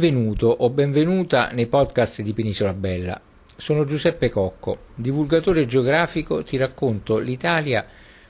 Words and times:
Benvenuto 0.00 0.46
o 0.46 0.70
benvenuta 0.70 1.50
nei 1.50 1.66
podcast 1.66 2.22
di 2.22 2.32
Penisola 2.32 2.72
Bella. 2.72 3.20
Sono 3.54 3.84
Giuseppe 3.84 4.30
Cocco, 4.30 4.84
divulgatore 4.94 5.66
geografico, 5.66 6.42
ti 6.42 6.56
racconto 6.56 7.18
l'Italia 7.18 7.86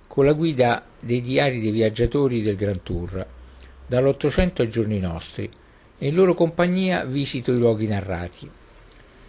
con 0.08 0.24
la 0.24 0.32
guida 0.32 0.84
dei 0.98 1.20
diari 1.20 1.60
dei 1.60 1.70
viaggiatori 1.70 2.42
del 2.42 2.56
Grand 2.56 2.82
Tour, 2.82 3.24
dall'Ottocento 3.86 4.62
ai 4.62 4.68
giorni 4.68 4.98
nostri, 4.98 5.48
e 5.96 6.08
in 6.08 6.16
loro 6.16 6.34
compagnia 6.34 7.04
visito 7.04 7.52
i 7.52 7.58
luoghi 7.58 7.86
narrati. 7.86 8.50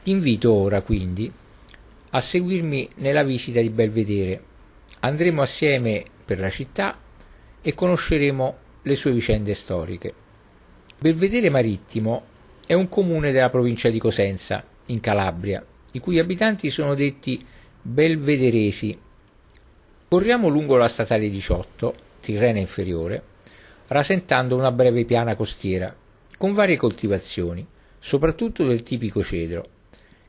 Ti 0.01 0.09
invito 0.09 0.51
ora 0.51 0.81
quindi 0.81 1.31
a 2.09 2.19
seguirmi 2.19 2.89
nella 2.95 3.21
visita 3.21 3.61
di 3.61 3.69
Belvedere. 3.69 4.43
Andremo 5.01 5.43
assieme 5.43 6.03
per 6.25 6.39
la 6.39 6.49
città 6.49 6.97
e 7.61 7.75
conosceremo 7.75 8.55
le 8.81 8.95
sue 8.95 9.11
vicende 9.11 9.53
storiche. 9.53 10.13
Belvedere 10.97 11.51
Marittimo 11.51 12.29
è 12.71 12.73
un 12.73 12.87
comune 12.87 13.33
della 13.33 13.49
provincia 13.49 13.89
di 13.89 13.99
Cosenza, 13.99 14.63
in 14.85 15.01
Calabria, 15.01 15.61
i 15.91 15.99
cui 15.99 16.19
abitanti 16.19 16.69
sono 16.69 16.93
detti 16.93 17.45
belvederesi. 17.81 18.97
Corriamo 20.07 20.47
lungo 20.47 20.77
la 20.77 20.87
statale 20.87 21.29
18, 21.29 21.95
Tirrena 22.21 22.59
inferiore, 22.59 23.21
rasentando 23.87 24.55
una 24.55 24.71
breve 24.71 25.03
piana 25.03 25.35
costiera, 25.35 25.93
con 26.37 26.53
varie 26.53 26.77
coltivazioni, 26.77 27.67
soprattutto 27.99 28.65
del 28.65 28.83
tipico 28.83 29.21
cedro, 29.21 29.67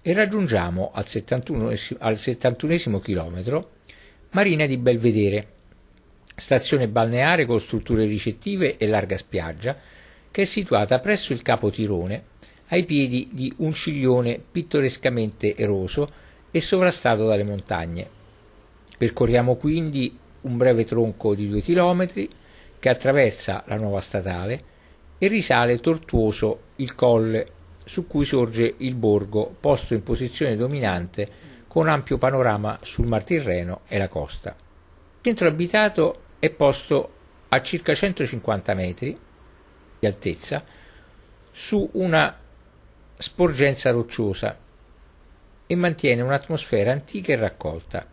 e 0.02 0.12
raggiungiamo 0.12 0.90
al 0.92 1.06
71, 1.06 1.72
al 1.98 2.18
71 2.18 2.98
chilometro 2.98 3.70
Marina 4.30 4.66
di 4.66 4.78
Belvedere, 4.78 5.46
stazione 6.34 6.88
balneare 6.88 7.46
con 7.46 7.60
strutture 7.60 8.04
ricettive 8.04 8.78
e 8.78 8.88
larga 8.88 9.16
spiaggia, 9.16 9.76
che 10.32 10.42
è 10.42 10.44
situata 10.44 10.98
presso 10.98 11.32
il 11.32 11.42
Capo 11.42 11.70
Tirone, 11.70 12.24
ai 12.68 12.84
piedi 12.84 13.28
di 13.32 13.52
un 13.58 13.72
ciglione 13.72 14.42
pittorescamente 14.50 15.54
eroso 15.54 16.10
e 16.50 16.60
sovrastato 16.60 17.26
dalle 17.26 17.44
montagne. 17.44 18.08
Percorriamo 18.96 19.56
quindi 19.56 20.18
un 20.40 20.56
breve 20.56 20.84
tronco 20.84 21.34
di 21.34 21.48
due 21.48 21.60
chilometri 21.60 22.28
che 22.78 22.88
attraversa 22.88 23.62
la 23.66 23.76
nuova 23.76 24.00
statale 24.00 24.64
e 25.18 25.28
risale 25.28 25.78
tortuoso 25.78 26.60
il 26.76 26.94
colle 26.94 27.60
su 27.84 28.06
cui 28.06 28.24
sorge 28.24 28.74
il 28.78 28.94
borgo 28.94 29.54
posto 29.60 29.92
in 29.92 30.02
posizione 30.02 30.56
dominante 30.56 31.28
con 31.68 31.88
ampio 31.88 32.16
panorama 32.16 32.78
sul 32.82 33.06
Mar 33.06 33.22
Tirreno 33.22 33.82
e 33.86 33.98
la 33.98 34.08
costa. 34.08 34.50
Il 34.50 35.20
centro 35.20 35.46
abitato 35.46 36.20
è 36.38 36.50
posto 36.50 37.12
a 37.48 37.60
circa 37.60 37.94
150 37.94 38.74
metri 38.74 39.18
di 40.02 40.08
altezza 40.08 40.64
su 41.52 41.88
una 41.92 42.36
sporgenza 43.16 43.92
rocciosa 43.92 44.58
e 45.64 45.76
mantiene 45.76 46.22
un'atmosfera 46.22 46.90
antica 46.90 47.32
e 47.32 47.36
raccolta. 47.36 48.04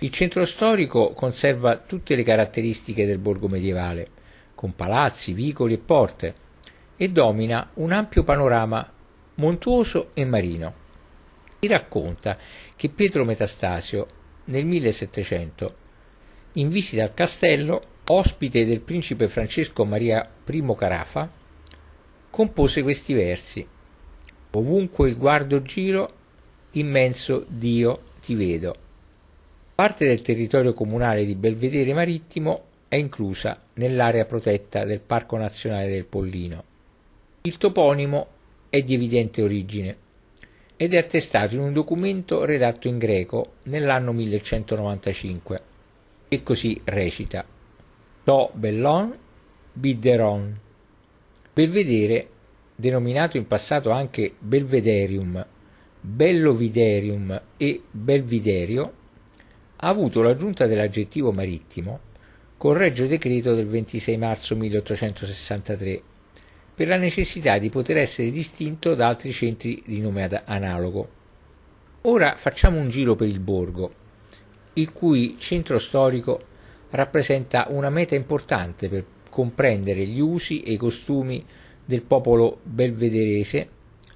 Il 0.00 0.10
centro 0.10 0.44
storico 0.44 1.12
conserva 1.12 1.76
tutte 1.76 2.16
le 2.16 2.24
caratteristiche 2.24 3.06
del 3.06 3.18
borgo 3.18 3.46
medievale, 3.46 4.08
con 4.56 4.74
palazzi, 4.74 5.34
vicoli 5.34 5.74
e 5.74 5.78
porte, 5.78 6.34
e 6.96 7.08
domina 7.10 7.70
un 7.74 7.92
ampio 7.92 8.24
panorama 8.24 8.92
montuoso 9.36 10.10
e 10.14 10.24
marino. 10.24 10.74
Si 11.60 11.68
racconta 11.68 12.36
che 12.74 12.88
Pietro 12.88 13.24
Metastasio 13.24 14.08
nel 14.46 14.64
1700, 14.64 15.74
in 16.54 16.70
visita 16.70 17.04
al 17.04 17.14
castello, 17.14 17.92
ospite 18.06 18.66
del 18.66 18.80
principe 18.80 19.28
Francesco 19.28 19.84
Maria 19.84 20.28
I 20.46 20.74
Carafa, 20.76 21.30
compose 22.30 22.82
questi 22.82 23.14
versi. 23.14 23.66
Ovunque 24.50 25.08
il 25.08 25.16
guardo 25.16 25.62
giro, 25.62 26.12
immenso 26.72 27.44
Dio 27.48 28.00
ti 28.20 28.34
vedo. 28.34 28.76
Parte 29.74 30.06
del 30.06 30.22
territorio 30.22 30.74
comunale 30.74 31.24
di 31.24 31.34
Belvedere 31.34 31.94
Marittimo 31.94 32.64
è 32.88 32.96
inclusa 32.96 33.60
nell'area 33.74 34.24
protetta 34.24 34.84
del 34.84 35.00
Parco 35.00 35.36
Nazionale 35.36 35.88
del 35.88 36.04
Pollino. 36.04 36.62
Il 37.42 37.56
toponimo 37.56 38.26
è 38.68 38.82
di 38.82 38.94
evidente 38.94 39.42
origine 39.42 39.96
ed 40.76 40.92
è 40.92 40.98
attestato 40.98 41.54
in 41.54 41.60
un 41.60 41.72
documento 41.72 42.44
redatto 42.44 42.86
in 42.86 42.98
greco 42.98 43.54
nell'anno 43.64 44.12
1195 44.12 45.62
e 46.28 46.42
così 46.42 46.80
recita 46.84 47.44
To 48.24 48.50
Bellon 48.54 49.14
Bideron. 49.70 50.58
Belvedere, 51.52 52.28
denominato 52.74 53.36
in 53.36 53.46
passato 53.46 53.90
anche 53.90 54.32
Belvederium, 54.38 55.44
Belloviderium 56.00 57.42
e 57.58 57.82
Belviderio, 57.90 58.92
ha 59.76 59.88
avuto 59.88 60.22
l'aggiunta 60.22 60.66
dell'aggettivo 60.66 61.32
marittimo 61.32 62.00
con 62.56 62.72
regio 62.72 63.06
decreto 63.06 63.54
del 63.54 63.66
26 63.66 64.16
marzo 64.16 64.56
1863 64.56 66.02
per 66.74 66.88
la 66.88 66.96
necessità 66.96 67.58
di 67.58 67.68
poter 67.68 67.98
essere 67.98 68.30
distinto 68.30 68.94
da 68.94 69.06
altri 69.06 69.32
centri 69.32 69.82
di 69.84 70.00
nome 70.00 70.42
analogo. 70.46 71.08
Ora 72.02 72.36
facciamo 72.36 72.78
un 72.78 72.88
giro 72.88 73.16
per 73.16 73.28
il 73.28 73.40
borgo, 73.40 73.92
il 74.72 74.92
cui 74.94 75.36
centro 75.38 75.78
storico 75.78 76.52
rappresenta 76.94 77.66
una 77.70 77.90
meta 77.90 78.14
importante 78.14 78.88
per 78.88 79.04
comprendere 79.28 80.06
gli 80.06 80.20
usi 80.20 80.62
e 80.62 80.72
i 80.72 80.76
costumi 80.76 81.44
del 81.84 82.02
popolo 82.02 82.60
belvederese 82.62 83.68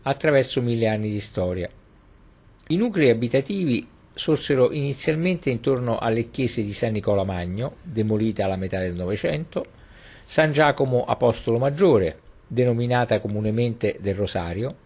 attraverso 0.03 0.62
mille 0.62 0.87
anni 0.87 1.11
di 1.11 1.19
storia. 1.19 1.69
I 2.69 2.77
nuclei 2.77 3.11
abitativi 3.11 3.87
sorsero 4.15 4.71
inizialmente 4.72 5.50
intorno 5.50 5.99
alle 5.99 6.31
chiese 6.31 6.62
di 6.62 6.72
San 6.72 6.93
Nicola 6.93 7.25
Magno, 7.25 7.77
demolita 7.83 8.44
alla 8.44 8.56
metà 8.56 8.78
del 8.78 8.94
Novecento, 8.94 9.65
San 10.25 10.53
Giacomo 10.53 11.05
Apostolo 11.05 11.59
Maggiore, 11.59 12.21
denominata 12.47 13.19
comunemente 13.19 13.97
del 14.00 14.15
Rosario, 14.15 14.77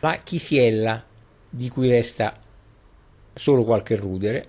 la 0.00 0.18
Chisiella, 0.24 1.04
di 1.50 1.68
cui 1.68 1.88
resta 1.88 2.40
solo 3.34 3.64
qualche 3.64 3.96
rudere, 3.96 4.48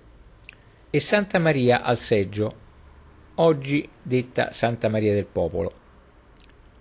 e 0.94 1.00
Santa 1.00 1.40
Maria 1.40 1.84
al 1.84 1.98
Seggio, 1.98 2.54
oggi 3.36 3.88
detta 4.02 4.52
Santa 4.52 4.90
Maria 4.90 5.14
del 5.14 5.26
Popolo. 5.26 5.74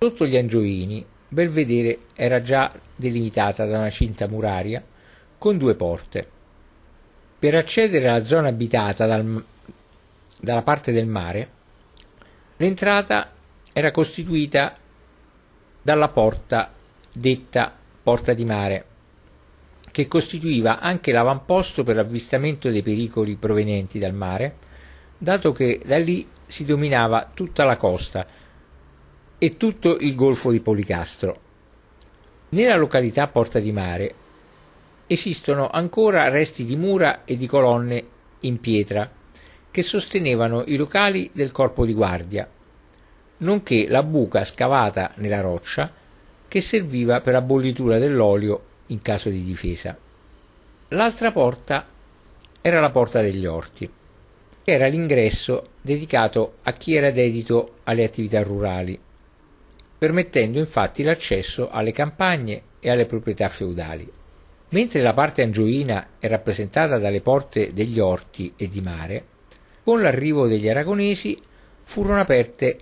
Sotto 0.00 0.26
gli 0.26 0.36
Angioini, 0.36 1.06
Belvedere 1.28 2.06
era 2.14 2.42
già 2.42 2.72
delimitata 2.96 3.66
da 3.66 3.78
una 3.78 3.88
cinta 3.88 4.26
muraria 4.26 4.84
con 5.38 5.56
due 5.56 5.76
porte. 5.76 6.28
Per 7.38 7.54
accedere 7.54 8.08
alla 8.08 8.24
zona 8.24 8.48
abitata 8.48 9.06
dal, 9.06 9.44
dalla 10.40 10.62
parte 10.62 10.90
del 10.90 11.06
mare, 11.06 11.48
l'entrata 12.56 13.32
era 13.72 13.92
costituita 13.92 14.76
dalla 15.80 16.08
porta 16.08 16.72
detta 17.12 17.78
Porta 18.02 18.32
di 18.32 18.44
Mare, 18.44 18.84
che 19.90 20.06
costituiva 20.06 20.80
anche 20.80 21.12
l'avamposto 21.12 21.82
per 21.82 21.96
l'avvistamento 21.96 22.70
dei 22.70 22.82
pericoli 22.82 23.36
provenienti 23.36 23.98
dal 23.98 24.14
mare, 24.14 24.56
dato 25.18 25.52
che 25.52 25.80
da 25.84 25.98
lì 25.98 26.26
si 26.46 26.64
dominava 26.64 27.30
tutta 27.32 27.64
la 27.64 27.76
costa 27.76 28.26
e 29.38 29.56
tutto 29.56 29.96
il 29.96 30.14
golfo 30.14 30.50
di 30.50 30.60
Policastro. 30.60 31.48
Nella 32.50 32.76
località 32.76 33.28
Porta 33.28 33.58
di 33.58 33.72
Mare 33.72 34.14
esistono 35.06 35.68
ancora 35.70 36.28
resti 36.28 36.64
di 36.64 36.76
mura 36.76 37.24
e 37.24 37.36
di 37.36 37.46
colonne 37.46 38.04
in 38.40 38.60
pietra 38.60 39.10
che 39.70 39.82
sostenevano 39.82 40.64
i 40.66 40.76
locali 40.76 41.30
del 41.32 41.52
corpo 41.52 41.84
di 41.84 41.92
guardia, 41.92 42.48
nonché 43.38 43.88
la 43.88 44.02
buca 44.02 44.44
scavata 44.44 45.12
nella 45.16 45.40
roccia 45.40 45.92
che 46.48 46.60
serviva 46.60 47.20
per 47.20 47.32
la 47.34 47.40
bollitura 47.40 47.98
dell'olio 47.98 48.64
in 48.90 49.02
caso 49.02 49.28
di 49.28 49.42
difesa. 49.42 49.96
L'altra 50.88 51.32
porta 51.32 51.86
era 52.60 52.80
la 52.80 52.90
porta 52.90 53.20
degli 53.20 53.46
orti, 53.46 53.90
che 54.62 54.72
era 54.72 54.86
l'ingresso 54.86 55.70
dedicato 55.80 56.54
a 56.62 56.72
chi 56.72 56.94
era 56.94 57.10
dedito 57.10 57.76
alle 57.84 58.04
attività 58.04 58.42
rurali, 58.42 58.98
permettendo 59.98 60.58
infatti 60.58 61.02
l'accesso 61.02 61.68
alle 61.70 61.92
campagne 61.92 62.62
e 62.80 62.90
alle 62.90 63.06
proprietà 63.06 63.48
feudali. 63.48 64.10
Mentre 64.70 65.02
la 65.02 65.12
parte 65.12 65.42
angioina 65.42 66.10
è 66.18 66.28
rappresentata 66.28 66.98
dalle 66.98 67.20
porte 67.20 67.72
degli 67.72 67.98
orti 67.98 68.52
e 68.56 68.68
di 68.68 68.80
mare, 68.80 69.24
con 69.82 70.00
l'arrivo 70.00 70.46
degli 70.46 70.68
aragonesi 70.68 71.40
furono 71.82 72.20
aperte 72.20 72.80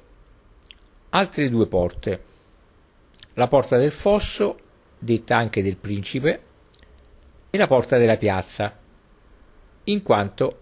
altre 1.10 1.48
due 1.48 1.66
porte, 1.66 2.22
la 3.34 3.48
porta 3.48 3.78
del 3.78 3.92
fosso, 3.92 4.58
detta 4.98 5.36
anche 5.36 5.62
del 5.62 5.76
principe, 5.76 6.42
e 7.50 7.58
la 7.58 7.66
porta 7.66 7.96
della 7.96 8.16
piazza, 8.16 8.76
in 9.84 10.02
quanto 10.02 10.60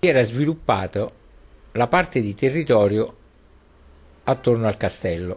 era 0.00 0.22
sviluppato 0.22 1.12
la 1.72 1.86
parte 1.88 2.20
di 2.20 2.34
territorio 2.34 3.16
attorno 4.24 4.66
al 4.66 4.76
castello. 4.76 5.36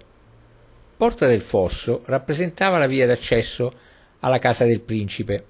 Porta 0.95 1.27
del 1.27 1.41
Fosso 1.41 2.01
rappresentava 2.05 2.77
la 2.77 2.87
via 2.87 3.05
d'accesso 3.05 3.71
alla 4.19 4.39
casa 4.39 4.65
del 4.65 4.81
principe 4.81 5.45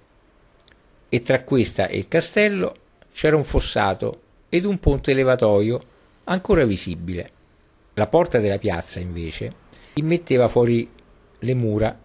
e 1.10 1.22
tra 1.22 1.44
questa 1.44 1.88
e 1.88 1.98
il 1.98 2.08
castello 2.08 2.76
c'era 3.14 3.36
un 3.36 3.44
fossato 3.44 4.22
ed 4.50 4.66
un 4.66 4.80
ponte 4.80 5.14
levatoio 5.14 5.82
ancora 6.26 6.66
visibile. 6.66 7.32
La 7.94 8.08
porta 8.08 8.40
della 8.40 8.58
piazza, 8.58 9.00
invece, 9.00 9.54
immetteva 9.96 10.48
fuori 10.48 10.90
le 11.40 11.54
mura 11.54 11.98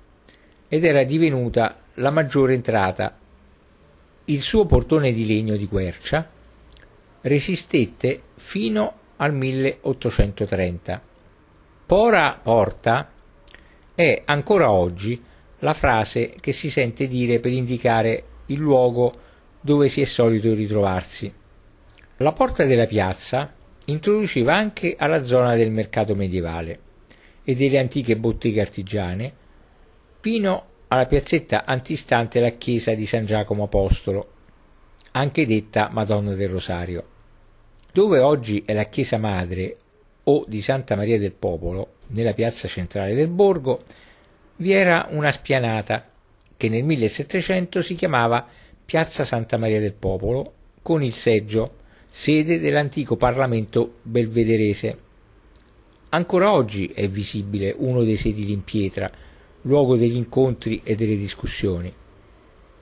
ed 0.75 0.87
era 0.87 1.05
divenuta 1.05 1.81
la 1.97 2.09
maggiore 2.09 2.55
entrata. 2.55 3.15
Il 4.25 4.41
suo 4.41 4.65
portone 4.65 5.13
di 5.13 5.27
legno 5.27 5.55
di 5.57 5.67
quercia 5.69 6.27
resistette 7.21 8.23
fino 8.37 8.95
al 9.17 9.35
1830. 9.35 11.03
Pora 11.85 12.41
porta 12.43 13.11
è 13.95 14.23
ancora 14.25 14.71
oggi 14.71 15.23
la 15.59 15.75
frase 15.75 16.37
che 16.41 16.53
si 16.53 16.71
sente 16.71 17.07
dire 17.07 17.39
per 17.39 17.53
indicare 17.53 18.25
il 18.47 18.59
luogo 18.59 19.13
dove 19.61 19.89
si 19.89 20.01
è 20.01 20.07
solito 20.07 20.55
ritrovarsi. 20.55 21.31
La 22.17 22.33
porta 22.33 22.65
della 22.65 22.87
piazza 22.87 23.53
introduceva 23.85 24.55
anche 24.55 24.95
alla 24.99 25.23
zona 25.23 25.55
del 25.55 25.71
mercato 25.71 26.15
medievale 26.15 26.79
e 27.45 27.55
delle 27.55 27.79
antiche 27.79 28.17
botteghe 28.17 28.63
artigiane 28.63 29.41
fino 30.23 30.67
alla 30.87 31.07
piazzetta 31.07 31.65
antistante 31.65 32.39
la 32.39 32.51
chiesa 32.51 32.95
di 32.95 33.07
San 33.07 33.27
Giacomo 33.27 33.65
Apostolo, 33.65 34.29
anche 35.11 35.45
detta 35.47 35.89
Madonna 35.91 36.35
del 36.35 36.49
Rosario. 36.49 37.05
Dove 37.93 38.21
oggi 38.21 38.63
è 38.65 38.73
la 38.73 38.85
chiesa 38.85 39.19
madre 39.19 39.77
o 40.23 40.45
di 40.47 40.63
Santa 40.63 40.95
Maria 40.95 41.19
del 41.19 41.33
Popolo, 41.33 41.95
nella 42.09 42.35
piazza 42.35 42.69
centrale 42.69 43.15
del 43.15 43.27
borgo, 43.27 43.83
vi 44.59 44.71
era 44.71 45.09
una 45.11 45.33
spianata 45.33 46.09
che 46.57 46.69
nel 46.69 46.85
1700 46.85 47.83
si 47.83 47.97
chiamava 47.97 48.47
Piazza 48.85 49.25
Santa 49.25 49.57
Maria 49.57 49.81
del 49.81 49.95
Popolo, 49.95 50.53
con 50.83 51.03
il 51.03 51.15
seggio, 51.15 51.79
sede 52.09 52.61
dell'antico 52.61 53.17
Parlamento 53.17 53.95
belvederese. 54.03 54.99
Ancora 56.11 56.53
oggi 56.53 56.93
è 56.95 57.09
visibile 57.09 57.75
uno 57.77 58.05
dei 58.05 58.17
sedili 58.17 58.53
in 58.53 58.63
pietra, 58.63 59.11
luogo 59.63 59.97
degli 59.97 60.17
incontri 60.17 60.81
e 60.85 60.95
delle 60.95 61.17
discussioni. 61.17 61.93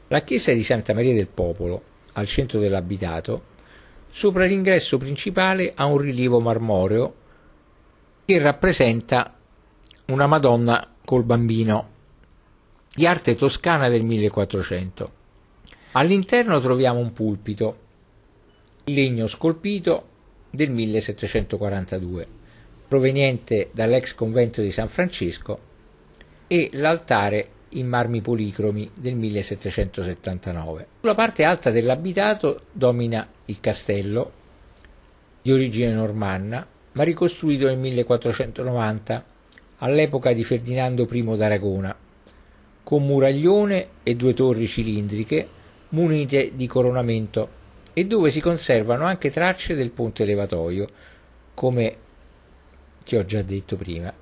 La 0.09 0.23
chiesa 0.23 0.53
di 0.53 0.63
Santa 0.63 0.95
Maria 0.95 1.15
del 1.15 1.29
Popolo, 1.29 1.83
al 2.13 2.27
centro 2.27 2.59
dell'abitato, 2.59 3.49
sopra 4.11 4.45
l'ingresso 4.45 4.99
principale 4.99 5.73
ha 5.75 5.85
un 5.85 5.99
rilievo 5.99 6.41
marmoreo 6.41 7.15
che 8.25 8.39
rappresenta 8.39 9.37
una 10.07 10.27
Madonna 10.27 10.95
col 11.05 11.25
bambino 11.25 11.89
di 12.93 13.07
arte 13.07 13.37
toscana 13.37 13.89
del 13.89 14.03
1400. 14.03 15.13
All'interno 15.93 16.61
troviamo 16.61 16.99
un 16.99 17.13
pulpito 17.13 17.77
in 18.85 18.95
legno 18.95 19.27
scolpito 19.27 20.09
del 20.51 20.71
1742, 20.71 22.27
proveniente 22.89 23.71
dall'ex 23.73 24.15
convento 24.15 24.61
di 24.61 24.73
San 24.73 24.89
Francesco, 24.89 25.69
e 26.53 26.69
l'altare 26.73 27.49
in 27.75 27.87
marmi 27.87 28.21
policromi 28.21 28.91
del 28.93 29.15
1779. 29.15 30.87
Sulla 30.99 31.15
parte 31.15 31.45
alta 31.45 31.71
dell'abitato 31.71 32.63
domina 32.73 33.25
il 33.45 33.61
castello, 33.61 34.33
di 35.43 35.53
origine 35.53 35.93
normanna, 35.93 36.67
ma 36.91 37.03
ricostruito 37.05 37.67
nel 37.67 37.79
1490 37.79 39.25
all'epoca 39.79 40.33
di 40.33 40.43
Ferdinando 40.43 41.07
I 41.09 41.37
d'Aragona, 41.37 41.97
con 42.83 43.07
muraglione 43.07 43.87
e 44.03 44.17
due 44.17 44.35
torri 44.35 44.67
cilindriche 44.67 45.47
munite 45.91 46.51
di 46.57 46.67
coronamento 46.67 47.49
e 47.93 48.07
dove 48.07 48.31
si 48.31 48.41
conservano 48.41 49.05
anche 49.05 49.31
tracce 49.31 49.77
del 49.77 49.93
ponte 49.93 50.25
levatoio, 50.25 50.89
come 51.55 51.97
ti 53.05 53.15
ho 53.15 53.25
già 53.25 53.41
detto 53.43 53.77
prima. 53.77 54.13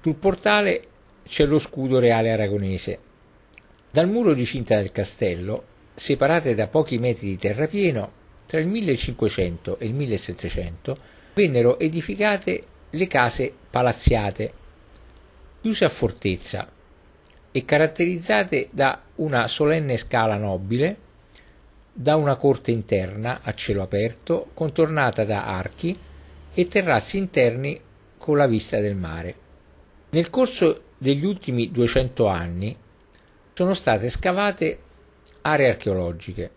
Sul 0.00 0.14
portale 0.14 0.87
c'è 1.28 1.44
lo 1.44 1.58
scudo 1.58 1.98
reale 1.98 2.32
aragonese. 2.32 2.98
Dal 3.90 4.08
muro 4.08 4.34
di 4.34 4.44
cinta 4.44 4.76
del 4.76 4.90
castello, 4.90 5.64
separate 5.94 6.54
da 6.54 6.68
pochi 6.68 6.98
metri 6.98 7.28
di 7.28 7.36
terrapieno, 7.36 8.12
tra 8.46 8.60
il 8.60 8.66
1500 8.66 9.78
e 9.78 9.86
il 9.86 9.94
1700 9.94 10.98
vennero 11.34 11.78
edificate 11.78 12.64
le 12.90 13.06
case 13.06 13.52
palazziate, 13.70 14.52
chiuse 15.60 15.84
a 15.84 15.90
fortezza 15.90 16.66
e 17.52 17.64
caratterizzate 17.64 18.68
da 18.70 19.02
una 19.16 19.46
solenne 19.48 19.98
scala 19.98 20.36
nobile, 20.36 20.96
da 21.92 22.16
una 22.16 22.36
corte 22.36 22.70
interna 22.70 23.40
a 23.42 23.52
cielo 23.54 23.82
aperto 23.82 24.50
contornata 24.54 25.24
da 25.24 25.44
archi 25.44 25.96
e 26.54 26.66
terrazzi 26.66 27.18
interni 27.18 27.78
con 28.16 28.36
la 28.36 28.46
vista 28.46 28.80
del 28.80 28.94
mare. 28.94 29.34
Nel 30.10 30.30
corso 30.30 30.84
degli 30.98 31.24
ultimi 31.24 31.70
200 31.70 32.26
anni 32.26 32.76
sono 33.54 33.74
state 33.74 34.10
scavate 34.10 34.78
aree 35.42 35.68
archeologiche 35.70 36.50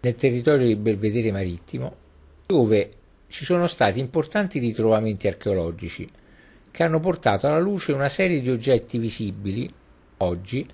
nel 0.00 0.16
territorio 0.16 0.66
di 0.66 0.76
Belvedere 0.76 1.32
Marittimo 1.32 1.96
dove 2.46 2.90
ci 3.28 3.44
sono 3.44 3.66
stati 3.66 3.98
importanti 3.98 4.58
ritrovamenti 4.58 5.28
archeologici 5.28 6.08
che 6.70 6.82
hanno 6.82 7.00
portato 7.00 7.46
alla 7.46 7.58
luce 7.58 7.92
una 7.92 8.08
serie 8.08 8.40
di 8.40 8.50
oggetti 8.50 8.98
visibili 8.98 9.72
oggi 10.18 10.66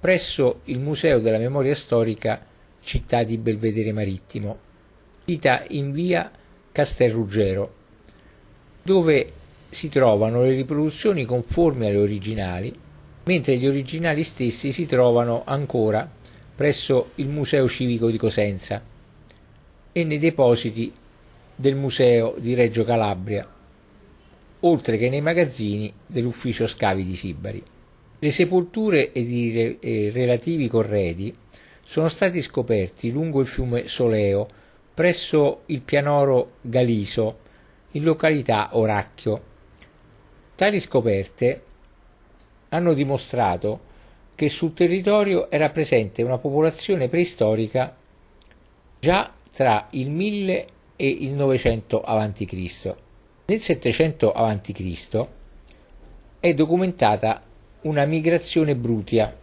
presso 0.00 0.60
il 0.64 0.80
Museo 0.80 1.18
della 1.18 1.38
Memoria 1.38 1.74
Storica 1.74 2.44
Città 2.80 3.22
di 3.22 3.38
Belvedere 3.38 3.92
Marittimo, 3.92 4.58
sita 5.24 5.64
in 5.68 5.90
via 5.92 6.30
Castelruggero, 6.70 7.74
dove 8.82 9.32
si 9.74 9.88
trovano 9.88 10.42
le 10.42 10.50
riproduzioni 10.50 11.24
conformi 11.24 11.86
alle 11.86 11.98
originali, 11.98 12.74
mentre 13.24 13.56
gli 13.56 13.66
originali 13.66 14.22
stessi 14.22 14.72
si 14.72 14.86
trovano 14.86 15.42
ancora 15.44 16.08
presso 16.54 17.10
il 17.16 17.28
Museo 17.28 17.68
Civico 17.68 18.10
di 18.10 18.16
Cosenza 18.16 18.80
e 19.92 20.04
nei 20.04 20.18
depositi 20.18 20.92
del 21.54 21.74
Museo 21.74 22.36
di 22.38 22.54
Reggio 22.54 22.84
Calabria, 22.84 23.46
oltre 24.60 24.96
che 24.96 25.08
nei 25.08 25.20
magazzini 25.20 25.92
dell'Ufficio 26.06 26.66
Scavi 26.66 27.04
di 27.04 27.16
Sibari. 27.16 27.62
Le 28.18 28.30
sepolture 28.30 29.12
ed 29.12 29.30
i 29.30 30.10
relativi 30.10 30.68
corredi 30.68 31.36
sono 31.82 32.08
stati 32.08 32.40
scoperti 32.40 33.10
lungo 33.10 33.40
il 33.40 33.46
fiume 33.46 33.86
Soleo, 33.86 34.48
presso 34.94 35.62
il 35.66 35.82
pianoro 35.82 36.52
Galiso, 36.60 37.38
in 37.92 38.04
località 38.04 38.70
Oracchio. 38.72 39.52
Tali 40.56 40.78
scoperte 40.78 41.62
hanno 42.68 42.94
dimostrato 42.94 43.92
che 44.36 44.48
sul 44.48 44.72
territorio 44.72 45.50
era 45.50 45.70
presente 45.70 46.22
una 46.22 46.38
popolazione 46.38 47.08
preistorica 47.08 47.96
già 49.00 49.32
tra 49.52 49.88
il 49.90 50.10
1000 50.10 50.66
e 50.94 51.08
il 51.08 51.32
900 51.32 52.00
a.C. 52.00 52.94
Nel 53.46 53.58
700 53.58 54.32
a.C. 54.32 55.26
è 56.38 56.54
documentata 56.54 57.42
una 57.82 58.04
migrazione 58.04 58.76
brutia 58.76 59.36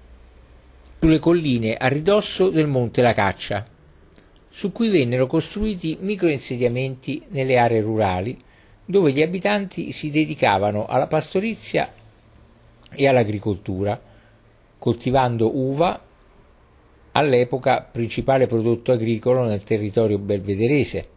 sulle 0.98 1.20
colline 1.20 1.76
a 1.76 1.88
ridosso 1.88 2.50
del 2.50 2.68
monte 2.68 3.02
La 3.02 3.14
Caccia, 3.14 3.68
su 4.50 4.72
cui 4.72 4.88
vennero 4.88 5.28
costruiti 5.28 5.98
microinsediamenti 6.00 7.26
nelle 7.30 7.58
aree 7.58 7.82
rurali 7.82 8.42
dove 8.92 9.12
gli 9.12 9.22
abitanti 9.22 9.92
si 9.92 10.12
dedicavano 10.12 10.86
alla 10.86 11.08
pastorizia 11.08 11.92
e 12.92 13.08
all'agricoltura, 13.08 14.00
coltivando 14.78 15.58
uva, 15.58 16.00
all'epoca 17.14 17.82
principale 17.82 18.48
prodotto 18.48 18.92
agricolo 18.92 19.44
nel 19.44 19.64
territorio 19.64 20.20
belvederese, 20.20 21.08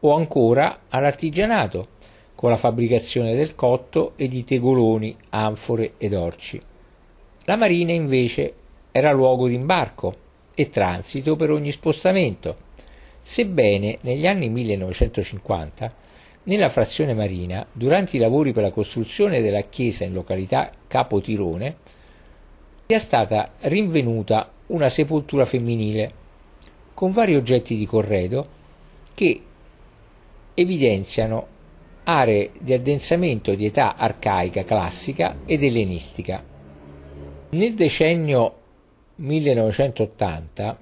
o 0.00 0.14
ancora 0.14 0.80
all'artigianato, 0.88 1.88
con 2.34 2.50
la 2.50 2.56
fabbricazione 2.56 3.36
del 3.36 3.54
cotto 3.54 4.12
e 4.16 4.26
di 4.26 4.42
tegoloni, 4.42 5.16
anfore 5.30 5.92
ed 5.98 6.14
orci. 6.14 6.60
La 7.44 7.56
marina 7.56 7.92
invece 7.92 8.54
era 8.90 9.12
luogo 9.12 9.46
di 9.46 9.54
imbarco 9.54 10.16
e 10.54 10.70
transito 10.70 11.36
per 11.36 11.50
ogni 11.50 11.70
spostamento, 11.70 12.56
sebbene 13.20 13.98
negli 14.00 14.26
anni 14.26 14.48
1950 14.48 16.03
nella 16.44 16.68
frazione 16.68 17.14
marina, 17.14 17.66
durante 17.72 18.16
i 18.16 18.20
lavori 18.20 18.52
per 18.52 18.62
la 18.62 18.70
costruzione 18.70 19.40
della 19.40 19.62
chiesa 19.62 20.04
in 20.04 20.12
località 20.12 20.70
Capo 20.86 21.20
Tirone, 21.20 21.76
sia 22.86 22.98
stata 22.98 23.52
rinvenuta 23.60 24.50
una 24.66 24.88
sepoltura 24.88 25.44
femminile 25.44 26.12
con 26.92 27.12
vari 27.12 27.34
oggetti 27.34 27.76
di 27.76 27.86
corredo 27.86 28.46
che 29.14 29.40
evidenziano 30.54 31.46
aree 32.04 32.50
di 32.60 32.72
addensamento 32.72 33.54
di 33.54 33.66
età 33.66 33.96
arcaica 33.96 34.64
classica 34.64 35.36
ed 35.46 35.62
ellenistica. 35.62 36.44
Nel 37.50 37.74
decennio 37.74 38.54
1980, 39.16 40.78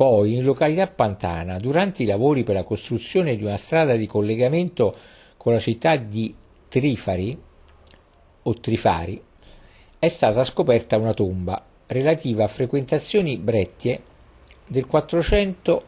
poi, 0.00 0.36
in 0.36 0.44
località 0.44 0.86
Pantana, 0.86 1.58
durante 1.58 2.04
i 2.04 2.06
lavori 2.06 2.42
per 2.42 2.54
la 2.54 2.62
costruzione 2.62 3.36
di 3.36 3.44
una 3.44 3.58
strada 3.58 3.96
di 3.96 4.06
collegamento 4.06 4.96
con 5.36 5.52
la 5.52 5.58
città 5.58 5.96
di 5.96 6.34
Trifari 6.70 7.38
o 8.42 8.60
Trifari, 8.60 9.22
è 9.98 10.08
stata 10.08 10.42
scoperta 10.42 10.96
una 10.96 11.12
tomba 11.12 11.62
relativa 11.86 12.44
a 12.44 12.48
frequentazioni 12.48 13.36
brettie 13.36 14.02
del 14.66 14.86
400-300 14.90 15.82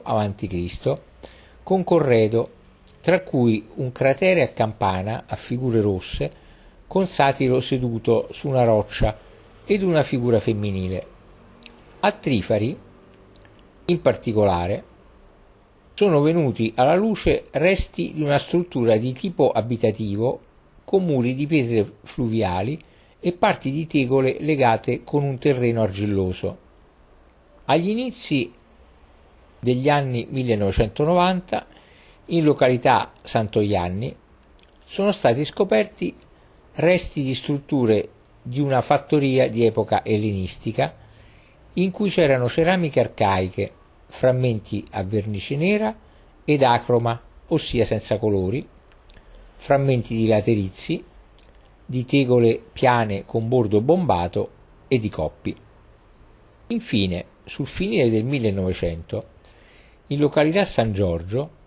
a.C. 0.00 0.98
con 1.64 1.82
corredo, 1.82 2.50
tra 3.00 3.22
cui 3.22 3.66
un 3.74 3.90
cratere 3.90 4.42
a 4.42 4.50
campana 4.50 5.24
a 5.26 5.34
figure 5.34 5.80
rosse 5.80 6.30
con 6.86 7.08
satiro 7.08 7.58
seduto 7.58 8.28
su 8.30 8.46
una 8.46 8.62
roccia 8.62 9.18
ed 9.64 9.82
una 9.82 10.04
figura 10.04 10.38
femminile. 10.38 11.09
A 12.02 12.12
Trifari, 12.12 12.74
in 13.84 14.00
particolare, 14.00 14.84
sono 15.92 16.22
venuti 16.22 16.72
alla 16.74 16.94
luce 16.94 17.48
resti 17.50 18.14
di 18.14 18.22
una 18.22 18.38
struttura 18.38 18.96
di 18.96 19.12
tipo 19.12 19.50
abitativo 19.50 20.40
con 20.86 21.04
muri 21.04 21.34
di 21.34 21.46
pietre 21.46 21.96
fluviali 22.04 22.80
e 23.20 23.32
parti 23.32 23.70
di 23.70 23.86
tegole 23.86 24.38
legate 24.40 25.04
con 25.04 25.24
un 25.24 25.36
terreno 25.36 25.82
argilloso. 25.82 26.56
Agli 27.66 27.90
inizi 27.90 28.50
degli 29.58 29.90
anni 29.90 30.26
1990, 30.30 31.66
in 32.26 32.44
località 32.44 33.12
Santoianni, 33.20 34.16
sono 34.86 35.12
stati 35.12 35.44
scoperti 35.44 36.16
resti 36.76 37.22
di 37.22 37.34
strutture 37.34 38.08
di 38.40 38.58
una 38.58 38.80
fattoria 38.80 39.50
di 39.50 39.66
epoca 39.66 40.02
ellenistica 40.02 41.08
in 41.74 41.90
cui 41.90 42.10
c'erano 42.10 42.48
ceramiche 42.48 43.00
arcaiche, 43.00 43.72
frammenti 44.06 44.86
a 44.90 45.02
vernice 45.02 45.56
nera 45.56 45.94
ed 46.44 46.62
acroma, 46.62 47.20
ossia 47.48 47.84
senza 47.84 48.18
colori, 48.18 48.66
frammenti 49.56 50.16
di 50.16 50.26
laterizi, 50.26 51.04
di 51.84 52.04
tegole 52.04 52.60
piane 52.72 53.24
con 53.24 53.48
bordo 53.48 53.80
bombato 53.80 54.50
e 54.88 54.98
di 54.98 55.08
coppi. 55.08 55.56
Infine, 56.68 57.24
sul 57.44 57.66
finire 57.66 58.10
del 58.10 58.24
1900, 58.24 59.24
in 60.08 60.18
località 60.18 60.64
San 60.64 60.92
Giorgio, 60.92 61.58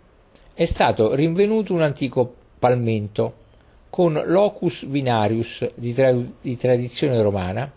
è 0.53 0.65
stato 0.65 1.13
rinvenuto 1.15 1.73
un 1.73 1.81
antico 1.81 2.33
palmento 2.59 3.41
con 3.89 4.21
locus 4.25 4.85
vinarius 4.87 5.69
di, 5.75 5.93
tra- 5.93 6.15
di 6.41 6.57
tradizione 6.57 7.21
romana, 7.21 7.71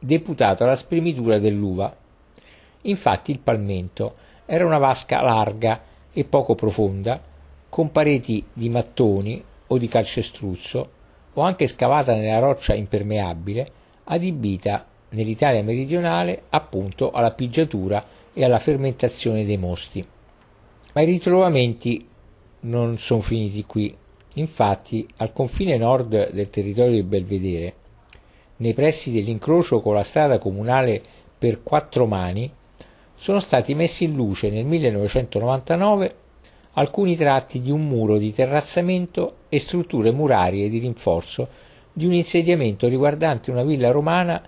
deputato 0.00 0.64
alla 0.64 0.76
spremitura 0.76 1.38
dell'uva. 1.38 1.94
Infatti 2.82 3.30
il 3.30 3.40
palmento 3.40 4.14
era 4.44 4.64
una 4.64 4.78
vasca 4.78 5.20
larga 5.22 5.82
e 6.12 6.24
poco 6.24 6.54
profonda, 6.54 7.20
con 7.68 7.90
pareti 7.90 8.44
di 8.52 8.68
mattoni 8.68 9.42
o 9.66 9.78
di 9.78 9.88
calcestruzzo 9.88 10.90
o 11.34 11.42
anche 11.42 11.66
scavata 11.66 12.14
nella 12.14 12.38
roccia 12.38 12.74
impermeabile, 12.74 13.70
adibita 14.04 14.86
nell'Italia 15.10 15.62
meridionale 15.62 16.44
appunto 16.50 17.10
alla 17.10 17.32
pigiatura 17.32 18.04
e 18.32 18.44
alla 18.44 18.58
fermentazione 18.58 19.44
dei 19.44 19.58
mosti. 19.58 20.06
Ma 20.94 21.02
i 21.02 21.06
ritrovamenti 21.06 22.06
non 22.60 22.98
sono 22.98 23.20
finiti 23.20 23.64
qui. 23.64 23.94
Infatti, 24.34 25.06
al 25.16 25.32
confine 25.32 25.76
nord 25.76 26.32
del 26.32 26.50
territorio 26.50 26.92
di 26.92 27.02
Belvedere, 27.02 27.74
nei 28.56 28.74
pressi 28.74 29.12
dell'incrocio 29.12 29.80
con 29.80 29.94
la 29.94 30.02
strada 30.02 30.38
comunale 30.38 31.02
per 31.38 31.62
quattro 31.62 32.06
mani, 32.06 32.50
sono 33.14 33.40
stati 33.40 33.74
messi 33.74 34.04
in 34.04 34.14
luce 34.14 34.50
nel 34.50 34.64
1999 34.64 36.14
alcuni 36.72 37.16
tratti 37.16 37.60
di 37.60 37.70
un 37.70 37.86
muro 37.86 38.18
di 38.18 38.32
terrazzamento 38.32 39.36
e 39.48 39.58
strutture 39.58 40.10
murarie 40.10 40.68
di 40.68 40.78
rinforzo 40.78 41.48
di 41.92 42.04
un 42.04 42.12
insediamento 42.12 42.88
riguardante 42.88 43.50
una 43.50 43.62
villa 43.62 43.90
romana 43.90 44.42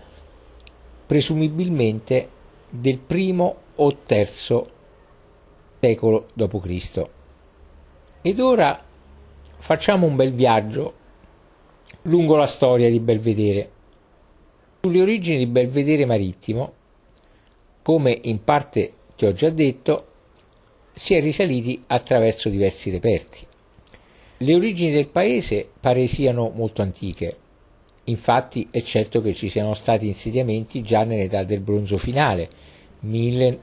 presumibilmente 1.07 2.29
del 2.69 3.01
I 3.07 3.35
o 3.77 3.97
III 4.07 4.27
secolo 5.81 6.27
d.C. 6.35 7.07
Ed 8.21 8.41
ora 8.41 8.83
facciamo 9.57 10.07
un 10.07 10.17
bel 10.17 10.33
viaggio 10.35 10.95
lungo 12.03 12.37
la 12.37 12.47
storia 12.47 12.91
di 12.91 13.01
Belvedere. 13.01 13.71
Sulle 14.81 15.03
origini 15.03 15.39
di 15.39 15.47
Belvedere 15.47 16.05
Marittimo, 16.05 16.73
come 17.83 18.17
in 18.23 18.45
parte 18.45 18.93
ti 19.17 19.27
ho 19.27 19.33
già 19.33 19.51
detto, 19.51 20.07
si 20.93 21.15
è 21.15 21.21
risaliti 21.21 21.83
attraverso 21.89 22.49
diversi 22.49 22.89
reperti. 22.91 23.45
Le 24.37 24.55
origini 24.55 24.93
del 24.93 25.09
paese 25.09 25.69
pare 25.81 26.07
siano 26.07 26.53
molto 26.55 26.83
antiche, 26.83 27.37
infatti 28.05 28.69
è 28.71 28.81
certo 28.83 29.21
che 29.21 29.35
ci 29.35 29.49
siano 29.49 29.75
stati 29.75 30.07
insediamenti 30.07 30.83
già 30.83 31.03
nell'età 31.03 31.43
del 31.43 31.61
bronzo 31.61 31.97
finale, 31.97 32.49
1000, 33.01 33.61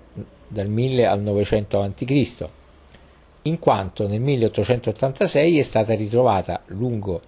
dal 0.50 0.68
1000 0.68 1.06
al 1.06 1.22
900 1.22 1.82
a.C., 1.82 2.48
in 3.44 3.58
quanto 3.58 4.06
nel 4.06 4.20
1886 4.20 5.60
è 5.60 5.64
stata 5.64 5.94
ritrovata 5.94 6.62
lungo 6.68 7.22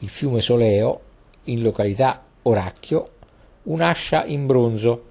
il 0.00 0.08
fiume 0.10 0.42
Soleo, 0.42 1.00
in 1.44 1.62
località 1.62 2.26
Oracchio, 2.42 3.20
un'ascia 3.64 4.24
in 4.24 4.46
bronzo 4.46 5.04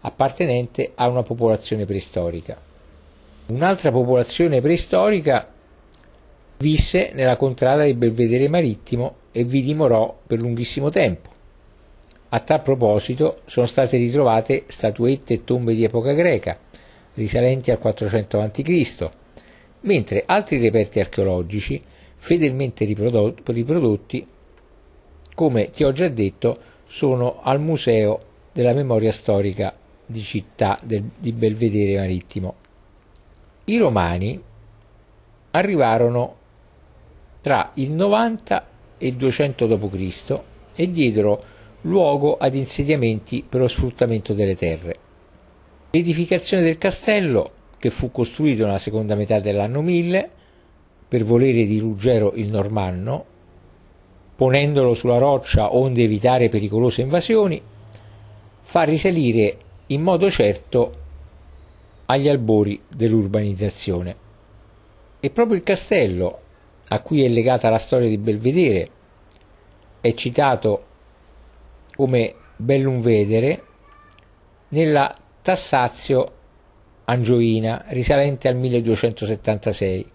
appartenente 0.00 0.92
a 0.94 1.08
una 1.08 1.22
popolazione 1.22 1.84
preistorica. 1.86 2.60
Un'altra 3.46 3.90
popolazione 3.90 4.60
preistorica 4.60 5.52
visse 6.58 7.10
nella 7.12 7.36
contrada 7.36 7.84
di 7.84 7.94
Belvedere 7.94 8.48
Marittimo 8.48 9.16
e 9.32 9.44
vi 9.44 9.62
dimorò 9.62 10.16
per 10.26 10.40
lunghissimo 10.40 10.90
tempo. 10.90 11.30
A 12.30 12.40
tal 12.40 12.62
proposito 12.62 13.40
sono 13.44 13.66
state 13.66 13.96
ritrovate 13.96 14.64
statuette 14.66 15.34
e 15.34 15.44
tombe 15.44 15.74
di 15.74 15.84
epoca 15.84 16.12
greca, 16.12 16.58
risalenti 17.14 17.70
al 17.70 17.78
400 17.78 18.40
a.C., 18.40 19.10
mentre 19.80 20.22
altri 20.24 20.58
reperti 20.58 21.00
archeologici, 21.00 21.82
fedelmente 22.16 22.84
riprodotti, 22.84 24.26
come 25.34 25.70
ti 25.70 25.84
ho 25.84 25.92
già 25.92 26.08
detto, 26.08 26.58
sono 26.92 27.40
al 27.40 27.58
Museo 27.58 28.20
della 28.52 28.74
Memoria 28.74 29.12
Storica 29.12 29.74
di 30.04 30.20
Città 30.20 30.78
del, 30.82 31.02
di 31.16 31.32
Belvedere 31.32 31.96
Marittimo. 31.96 32.54
I 33.64 33.78
Romani 33.78 34.38
arrivarono 35.52 36.36
tra 37.40 37.70
il 37.76 37.92
90 37.92 38.66
e 38.98 39.06
il 39.06 39.14
200 39.14 39.66
d.C. 39.66 40.40
e 40.76 40.90
diedero 40.90 41.42
luogo 41.82 42.36
ad 42.36 42.54
insediamenti 42.54 43.42
per 43.48 43.60
lo 43.60 43.68
sfruttamento 43.68 44.34
delle 44.34 44.54
terre. 44.54 44.96
L'edificazione 45.92 46.62
del 46.62 46.76
castello, 46.76 47.52
che 47.78 47.88
fu 47.88 48.10
costruito 48.10 48.66
nella 48.66 48.76
seconda 48.76 49.14
metà 49.14 49.40
dell'anno 49.40 49.80
1000 49.80 50.30
per 51.08 51.24
volere 51.24 51.64
di 51.64 51.78
Ruggero 51.78 52.34
il 52.34 52.50
Normanno, 52.50 53.24
ponendolo 54.42 54.92
sulla 54.94 55.18
roccia 55.18 55.72
onde 55.72 56.02
evitare 56.02 56.48
pericolose 56.48 57.00
invasioni, 57.00 57.62
fa 58.62 58.82
risalire 58.82 59.56
in 59.86 60.02
modo 60.02 60.28
certo 60.32 60.94
agli 62.06 62.28
albori 62.28 62.82
dell'urbanizzazione. 62.88 64.16
E 65.20 65.30
proprio 65.30 65.56
il 65.56 65.62
castello, 65.62 66.40
a 66.88 67.00
cui 67.02 67.22
è 67.22 67.28
legata 67.28 67.68
la 67.68 67.78
storia 67.78 68.08
di 68.08 68.18
Belvedere, 68.18 68.90
è 70.00 70.12
citato 70.14 70.86
come 71.94 72.34
Bellum 72.56 73.00
Vedere 73.00 73.62
nella 74.70 75.16
Tassazio 75.40 76.32
Angioina 77.04 77.84
risalente 77.90 78.48
al 78.48 78.56
1276. 78.56 80.10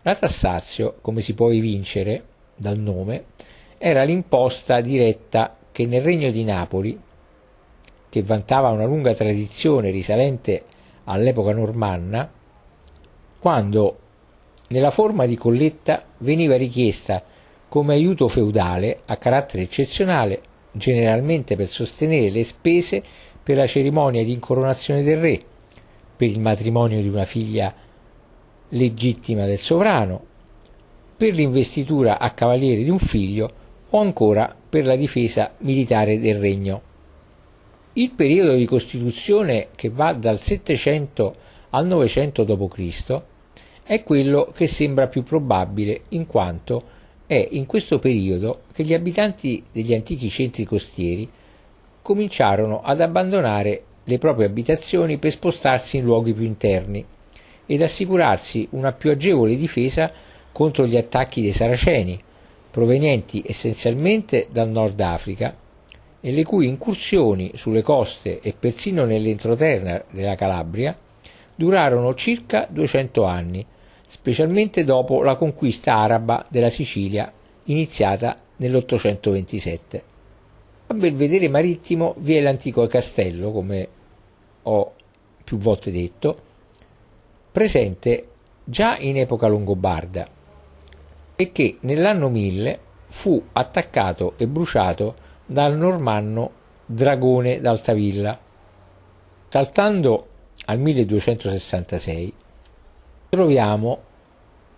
La 0.00 0.14
Tassazio, 0.14 0.96
come 1.02 1.20
si 1.20 1.34
può 1.34 1.50
evincere 1.50 2.36
dal 2.58 2.78
nome, 2.78 3.24
era 3.78 4.02
l'imposta 4.02 4.80
diretta 4.80 5.56
che 5.72 5.86
nel 5.86 6.02
regno 6.02 6.30
di 6.30 6.44
Napoli, 6.44 7.00
che 8.08 8.22
vantava 8.22 8.68
una 8.70 8.84
lunga 8.84 9.14
tradizione 9.14 9.90
risalente 9.90 10.64
all'epoca 11.04 11.52
normanna, 11.52 12.30
quando 13.38 13.98
nella 14.68 14.90
forma 14.90 15.24
di 15.24 15.36
colletta 15.36 16.04
veniva 16.18 16.56
richiesta 16.56 17.22
come 17.68 17.94
aiuto 17.94 18.28
feudale 18.28 19.00
a 19.06 19.16
carattere 19.16 19.62
eccezionale, 19.62 20.42
generalmente 20.72 21.56
per 21.56 21.68
sostenere 21.68 22.30
le 22.30 22.44
spese 22.44 23.02
per 23.42 23.56
la 23.56 23.66
cerimonia 23.66 24.24
di 24.24 24.32
incoronazione 24.32 25.02
del 25.02 25.18
re, 25.18 25.40
per 26.16 26.28
il 26.28 26.40
matrimonio 26.40 27.00
di 27.00 27.08
una 27.08 27.24
figlia 27.24 27.72
legittima 28.70 29.44
del 29.44 29.58
sovrano, 29.58 30.24
per 31.18 31.34
l'investitura 31.34 32.20
a 32.20 32.30
cavaliere 32.30 32.84
di 32.84 32.90
un 32.90 33.00
figlio 33.00 33.52
o 33.90 34.00
ancora 34.00 34.54
per 34.68 34.86
la 34.86 34.94
difesa 34.94 35.52
militare 35.58 36.20
del 36.20 36.38
regno. 36.38 36.82
Il 37.94 38.12
periodo 38.12 38.54
di 38.54 38.64
costituzione 38.64 39.68
che 39.74 39.90
va 39.90 40.12
dal 40.12 40.38
700 40.38 41.34
al 41.70 41.88
900 41.88 42.44
d.C. 42.44 43.20
è 43.82 44.04
quello 44.04 44.52
che 44.54 44.68
sembra 44.68 45.08
più 45.08 45.24
probabile 45.24 46.02
in 46.10 46.26
quanto 46.26 46.96
è 47.26 47.48
in 47.50 47.66
questo 47.66 47.98
periodo 47.98 48.62
che 48.72 48.84
gli 48.84 48.94
abitanti 48.94 49.64
degli 49.72 49.92
antichi 49.92 50.30
centri 50.30 50.64
costieri 50.64 51.28
cominciarono 52.00 52.80
ad 52.80 53.00
abbandonare 53.00 53.82
le 54.04 54.18
proprie 54.18 54.46
abitazioni 54.46 55.18
per 55.18 55.32
spostarsi 55.32 55.96
in 55.96 56.04
luoghi 56.04 56.32
più 56.32 56.44
interni 56.44 57.04
ed 57.66 57.82
assicurarsi 57.82 58.68
una 58.70 58.92
più 58.92 59.10
agevole 59.10 59.56
difesa 59.56 60.10
contro 60.58 60.88
gli 60.88 60.96
attacchi 60.96 61.40
dei 61.40 61.52
saraceni, 61.52 62.20
provenienti 62.68 63.44
essenzialmente 63.46 64.48
dal 64.50 64.68
Nord 64.68 64.98
Africa 64.98 65.56
e 66.20 66.32
le 66.32 66.42
cui 66.42 66.66
incursioni 66.66 67.52
sulle 67.54 67.82
coste 67.82 68.40
e 68.40 68.56
persino 68.58 69.04
nell'entroterra 69.04 70.04
della 70.10 70.34
Calabria 70.34 70.98
durarono 71.54 72.12
circa 72.14 72.66
200 72.68 73.22
anni, 73.22 73.64
specialmente 74.04 74.82
dopo 74.82 75.22
la 75.22 75.36
conquista 75.36 75.94
araba 75.94 76.44
della 76.48 76.70
Sicilia 76.70 77.32
iniziata 77.66 78.36
nell'827. 78.56 80.00
A 80.88 80.94
Belvedere 80.94 81.48
Marittimo 81.48 82.16
vi 82.18 82.34
è 82.34 82.40
l'antico 82.40 82.84
castello, 82.88 83.52
come 83.52 83.88
ho 84.64 84.92
più 85.44 85.58
volte 85.58 85.92
detto, 85.92 86.36
presente 87.52 88.26
già 88.64 88.96
in 88.98 89.18
epoca 89.18 89.46
longobarda 89.46 90.30
e 91.40 91.52
che 91.52 91.76
nell'anno 91.82 92.28
1000 92.30 92.80
fu 93.10 93.40
attaccato 93.52 94.34
e 94.36 94.48
bruciato 94.48 95.14
dal 95.46 95.76
normanno 95.76 96.50
Dragone 96.84 97.60
d'Altavilla. 97.60 98.36
Saltando 99.46 100.26
al 100.64 100.80
1266 100.80 102.34
troviamo 103.28 103.98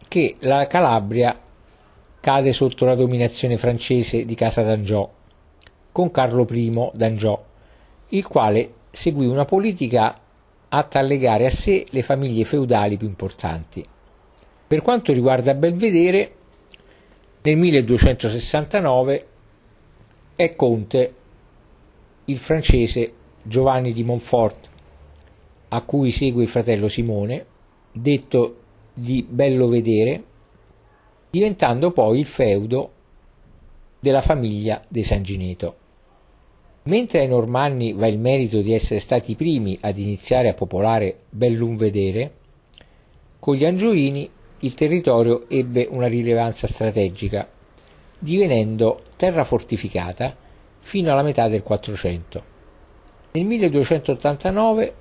che 0.07 0.37
la 0.41 0.67
Calabria 0.67 1.35
cade 2.21 2.53
sotto 2.53 2.85
la 2.85 2.95
dominazione 2.95 3.57
francese 3.57 4.27
di 4.27 4.35
Casa 4.35 4.61
d'Angiò 4.61 5.11
con 5.91 6.11
Carlo 6.11 6.47
I 6.51 6.91
d'Angiò, 6.93 7.43
il 8.09 8.27
quale 8.27 8.75
seguì 8.91 9.25
una 9.25 9.47
politica 9.47 10.15
atta 10.69 10.99
a 10.99 11.03
legare 11.03 11.47
a 11.47 11.51
sé 11.51 11.87
le 11.89 12.03
famiglie 12.03 12.45
feudali 12.45 12.99
più 12.99 13.07
importanti. 13.07 13.83
Per 14.67 14.83
quanto 14.83 15.15
riguarda 15.15 15.55
Belvedere, 15.55 16.35
nel 17.43 17.57
1269 17.57 19.27
è 20.37 20.55
conte 20.57 21.15
il 22.27 22.37
francese 22.37 23.13
Giovanni 23.43 23.95
di 23.95 24.05
Montfort, 24.05 24.69
a 25.69 25.81
cui 25.83 26.11
segue 26.11 26.43
il 26.43 26.49
fratello 26.49 26.89
Simone, 26.89 27.47
detto 27.93 28.57
di 28.93 29.25
Bello 29.27 29.69
Vedere, 29.69 30.23
diventando 31.31 31.93
poi 31.93 32.19
il 32.19 32.27
feudo 32.27 32.93
della 33.99 34.21
famiglia 34.21 34.83
dei 34.87 35.03
Sangineto. 35.03 35.77
Mentre 36.85 37.21
ai 37.21 37.29
Normanni 37.29 37.95
va 37.95 38.07
il 38.07 38.19
merito 38.19 38.61
di 38.61 38.75
essere 38.75 39.01
stati 39.01 39.33
i 39.33 39.37
primi 39.37 39.79
ad 39.81 39.97
iniziare 39.97 40.49
a 40.49 40.55
popolare 40.55 41.21
Bellum 41.31 41.77
Vedere, 41.77 42.35
con 43.39 43.55
gli 43.55 43.65
Angioini 43.65 44.31
il 44.61 44.75
territorio 44.75 45.49
ebbe 45.49 45.87
una 45.91 46.07
rilevanza 46.07 46.67
strategica 46.67 47.49
divenendo 48.19 49.05
terra 49.17 49.45
fortificata 49.45 50.37
fino 50.79 51.11
alla 51.11 51.23
metà 51.23 51.49
del 51.49 51.63
Quattrocento. 51.63 52.45
Nel 53.33 53.45
1289 53.45 54.95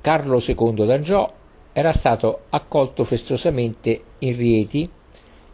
Carlo 0.00 0.42
II 0.44 0.86
d'Angiò 0.86 1.32
era 1.72 1.92
stato 1.92 2.44
accolto 2.50 3.04
festosamente 3.04 4.02
in 4.20 4.36
Rieti 4.36 4.90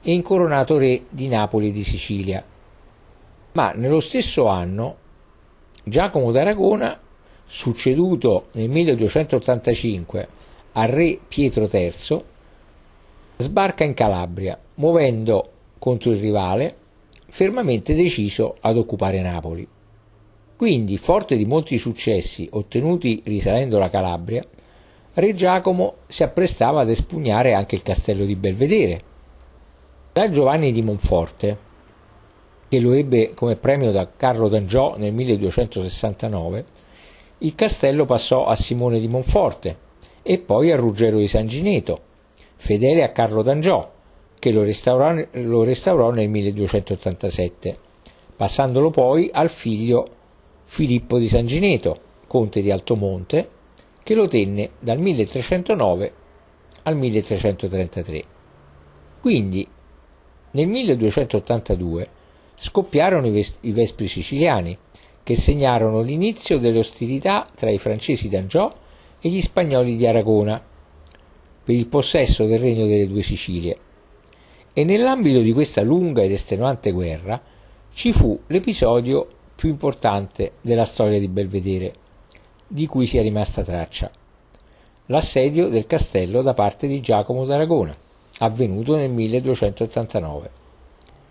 e 0.02 0.12
incoronato 0.12 0.78
re 0.78 1.04
di 1.08 1.28
Napoli 1.28 1.68
e 1.68 1.72
di 1.72 1.84
Sicilia, 1.84 2.44
ma 3.52 3.72
nello 3.72 4.00
stesso 4.00 4.46
anno 4.46 4.96
Giacomo 5.84 6.30
d'Aragona, 6.30 6.98
succeduto 7.44 8.48
nel 8.52 8.68
1285 8.68 10.28
al 10.72 10.88
re 10.88 11.18
Pietro 11.26 11.68
III, 11.70 12.22
sbarca 13.42 13.84
in 13.84 13.94
Calabria, 13.94 14.58
muovendo 14.76 15.50
contro 15.78 16.12
il 16.12 16.18
rivale 16.18 16.76
fermamente 17.28 17.94
deciso 17.94 18.56
ad 18.60 18.76
occupare 18.76 19.20
Napoli. 19.20 19.66
Quindi, 20.56 20.96
forte 20.96 21.36
di 21.36 21.44
molti 21.44 21.76
successi 21.78 22.48
ottenuti 22.52 23.20
risalendo 23.24 23.78
la 23.78 23.90
Calabria, 23.90 24.46
Re 25.14 25.34
Giacomo 25.34 25.96
si 26.06 26.22
apprestava 26.22 26.80
ad 26.80 26.88
espugnare 26.88 27.52
anche 27.52 27.74
il 27.74 27.82
castello 27.82 28.24
di 28.24 28.36
Belvedere. 28.36 29.02
Da 30.12 30.30
Giovanni 30.30 30.72
di 30.72 30.82
Monforte, 30.82 31.58
che 32.68 32.80
lo 32.80 32.92
ebbe 32.92 33.34
come 33.34 33.56
premio 33.56 33.90
da 33.92 34.08
Carlo 34.16 34.48
d'Angiò 34.48 34.96
nel 34.96 35.12
1269, 35.12 36.64
il 37.38 37.54
castello 37.54 38.04
passò 38.04 38.46
a 38.46 38.54
Simone 38.56 39.00
di 39.00 39.08
Monforte 39.08 39.76
e 40.22 40.38
poi 40.38 40.70
a 40.70 40.76
Ruggero 40.76 41.18
di 41.18 41.26
San 41.28 41.46
Gineto, 41.46 42.00
fedele 42.62 43.02
a 43.02 43.10
Carlo 43.10 43.42
d'Angiò, 43.42 43.90
che 44.38 44.52
lo 44.52 44.62
restaurò, 44.62 45.20
lo 45.32 45.64
restaurò 45.64 46.12
nel 46.12 46.28
1287, 46.28 47.76
passandolo 48.36 48.90
poi 48.90 49.28
al 49.32 49.50
figlio 49.50 50.08
Filippo 50.66 51.18
di 51.18 51.26
Sangineto, 51.26 51.98
conte 52.28 52.62
di 52.62 52.70
Altomonte, 52.70 53.48
che 54.04 54.14
lo 54.14 54.28
tenne 54.28 54.70
dal 54.78 55.00
1309 55.00 56.12
al 56.84 56.96
1333. 56.96 58.24
Quindi 59.20 59.66
nel 60.52 60.68
1282 60.68 62.08
scoppiarono 62.54 63.26
i, 63.26 63.30
ves- 63.32 63.56
i 63.62 63.72
Vespri 63.72 64.06
siciliani, 64.06 64.78
che 65.24 65.34
segnarono 65.34 66.00
l'inizio 66.00 66.58
delle 66.58 66.78
ostilità 66.78 67.44
tra 67.56 67.70
i 67.70 67.78
francesi 67.78 68.28
d'Angiò 68.28 68.72
e 69.20 69.28
gli 69.28 69.40
spagnoli 69.40 69.96
di 69.96 70.06
Aragona 70.06 70.70
per 71.64 71.74
il 71.74 71.86
possesso 71.86 72.46
del 72.46 72.58
regno 72.58 72.86
delle 72.86 73.06
due 73.06 73.22
Sicilie 73.22 73.76
e 74.72 74.84
nell'ambito 74.84 75.40
di 75.40 75.52
questa 75.52 75.82
lunga 75.82 76.22
ed 76.22 76.32
estenuante 76.32 76.92
guerra 76.92 77.40
ci 77.92 78.12
fu 78.12 78.38
l'episodio 78.46 79.28
più 79.54 79.68
importante 79.68 80.52
della 80.60 80.84
storia 80.84 81.20
di 81.20 81.28
Belvedere, 81.28 81.94
di 82.66 82.86
cui 82.86 83.06
sia 83.06 83.22
rimasta 83.22 83.62
traccia, 83.62 84.10
l'assedio 85.06 85.68
del 85.68 85.86
castello 85.86 86.42
da 86.42 86.54
parte 86.54 86.86
di 86.86 87.00
Giacomo 87.00 87.44
d'Aragona, 87.44 87.94
avvenuto 88.38 88.96
nel 88.96 89.10
1289. 89.10 90.50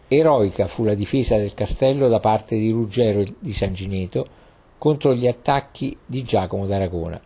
Eroica 0.07 0.67
fu 0.67 0.83
la 0.83 0.93
difesa 0.93 1.37
del 1.37 1.53
castello 1.53 2.07
da 2.07 2.19
parte 2.19 2.57
di 2.57 2.69
Ruggero 2.69 3.23
di 3.39 3.53
San 3.53 3.73
Gineto 3.73 4.27
contro 4.77 5.13
gli 5.13 5.27
attacchi 5.27 5.97
di 6.05 6.23
Giacomo 6.23 6.65
d'Aragona. 6.67 7.19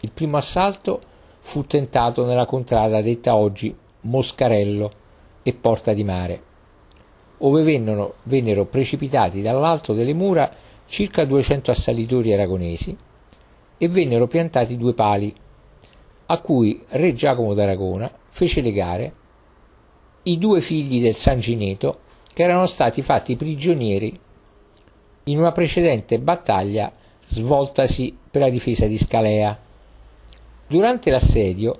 Il 0.00 0.10
primo 0.12 0.36
assalto 0.36 1.00
fu 1.46 1.64
tentato 1.64 2.24
nella 2.24 2.44
contrada 2.44 3.00
detta 3.00 3.36
oggi 3.36 3.72
Moscarello, 4.00 4.92
e 5.44 5.52
Porta 5.52 5.92
di 5.92 6.02
Mare, 6.02 6.42
ove 7.38 7.62
vennero, 7.62 8.16
vennero 8.24 8.64
precipitati 8.64 9.42
dall'alto 9.42 9.92
delle 9.92 10.12
mura 10.12 10.50
circa 10.86 11.24
200 11.24 11.70
assalitori 11.70 12.32
aragonesi 12.32 12.96
e 13.78 13.88
vennero 13.88 14.26
piantati 14.26 14.76
due 14.76 14.92
pali, 14.92 15.32
a 16.26 16.40
cui 16.40 16.84
re 16.88 17.12
Giacomo 17.12 17.54
d'Aragona 17.54 18.10
fece 18.28 18.60
legare 18.60 19.14
i 20.24 20.38
due 20.38 20.60
figli 20.60 21.00
del 21.00 21.14
Sangineto 21.14 22.00
che 22.34 22.42
erano 22.42 22.66
stati 22.66 23.02
fatti 23.02 23.36
prigionieri 23.36 24.18
in 25.24 25.38
una 25.38 25.52
precedente 25.52 26.18
battaglia 26.18 26.90
svoltasi 27.24 28.18
per 28.28 28.40
la 28.40 28.50
difesa 28.50 28.86
di 28.86 28.98
Scalea. 28.98 29.65
Durante 30.66 31.10
l'assedio, 31.10 31.78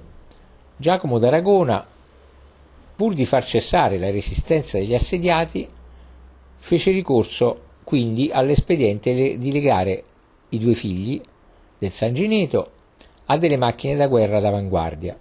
Giacomo 0.76 1.18
d'Aragona 1.18 1.86
pur 2.96 3.12
di 3.12 3.26
far 3.26 3.44
cessare 3.44 3.98
la 3.98 4.10
resistenza 4.10 4.78
degli 4.78 4.94
assediati, 4.94 5.68
fece 6.56 6.90
ricorso 6.90 7.60
quindi 7.84 8.30
all'espediente 8.32 9.36
di 9.36 9.52
legare 9.52 10.04
i 10.50 10.58
due 10.58 10.72
figli 10.72 11.20
del 11.78 11.90
Sangineto 11.90 12.70
a 13.26 13.36
delle 13.36 13.58
macchine 13.58 13.96
da 13.96 14.08
guerra 14.08 14.40
d'avanguardia. 14.40 15.16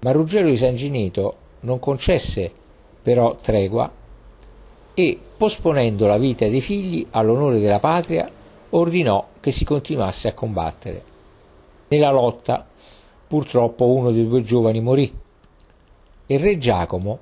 Ma 0.00 0.10
Ruggero 0.10 0.48
di 0.48 0.56
Sangineto 0.56 1.36
non 1.60 1.78
concesse 1.78 2.50
però 3.02 3.36
tregua 3.36 3.90
e, 4.92 5.18
posponendo 5.36 6.06
la 6.06 6.18
vita 6.18 6.48
dei 6.48 6.60
figli 6.60 7.06
all'onore 7.10 7.60
della 7.60 7.78
patria, 7.78 8.28
ordinò 8.70 9.28
che 9.38 9.52
si 9.52 9.64
continuasse 9.64 10.28
a 10.28 10.34
combattere. 10.34 11.09
Nella 11.92 12.12
lotta, 12.12 12.64
purtroppo, 13.26 13.86
uno 13.86 14.12
dei 14.12 14.28
due 14.28 14.42
giovani 14.42 14.80
morì. 14.80 15.12
E 16.24 16.38
re 16.38 16.56
Giacomo, 16.56 17.18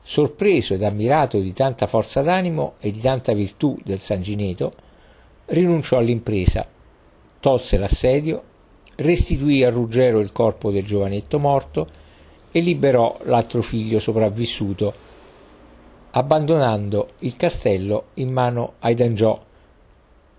sorpreso 0.00 0.74
ed 0.74 0.84
ammirato 0.84 1.40
di 1.40 1.52
tanta 1.52 1.88
forza 1.88 2.22
d'animo 2.22 2.74
e 2.78 2.92
di 2.92 3.00
tanta 3.00 3.32
virtù 3.32 3.76
del 3.82 3.98
Sangineto, 3.98 4.72
rinunciò 5.46 5.98
all'impresa, 5.98 6.64
tolse 7.40 7.76
l'assedio, 7.76 8.42
restituì 8.94 9.64
a 9.64 9.70
Ruggero 9.70 10.20
il 10.20 10.30
corpo 10.30 10.70
del 10.70 10.84
giovanetto 10.84 11.40
morto 11.40 11.88
e 12.52 12.60
liberò 12.60 13.16
l'altro 13.24 13.62
figlio 13.62 13.98
sopravvissuto, 13.98 14.94
abbandonando 16.12 17.14
il 17.20 17.34
castello 17.34 18.10
in 18.14 18.30
mano 18.30 18.74
ai 18.78 18.94
Dangiò, 18.94 19.42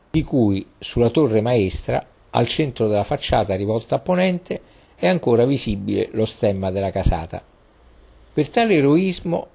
di 0.10 0.24
cui 0.24 0.66
sulla 0.80 1.10
torre 1.10 1.42
maestra, 1.42 2.14
al 2.36 2.48
centro 2.48 2.88
della 2.88 3.04
facciata 3.04 3.56
rivolta 3.56 3.96
a 3.96 4.00
ponente, 4.00 4.62
è 4.96 5.08
ancora 5.08 5.46
visibile 5.46 6.10
lo 6.12 6.26
stemma 6.26 6.70
della 6.70 6.92
casata. 6.92 7.44
Per 8.34 8.50
tale 8.50 8.76
eroismo 8.76 9.48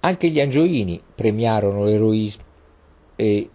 anche 0.00 0.28
gli 0.28 0.40
angioini 0.40 1.00
premiarono 1.14 1.84
l'eroismo 1.84 2.42
e 3.16 3.48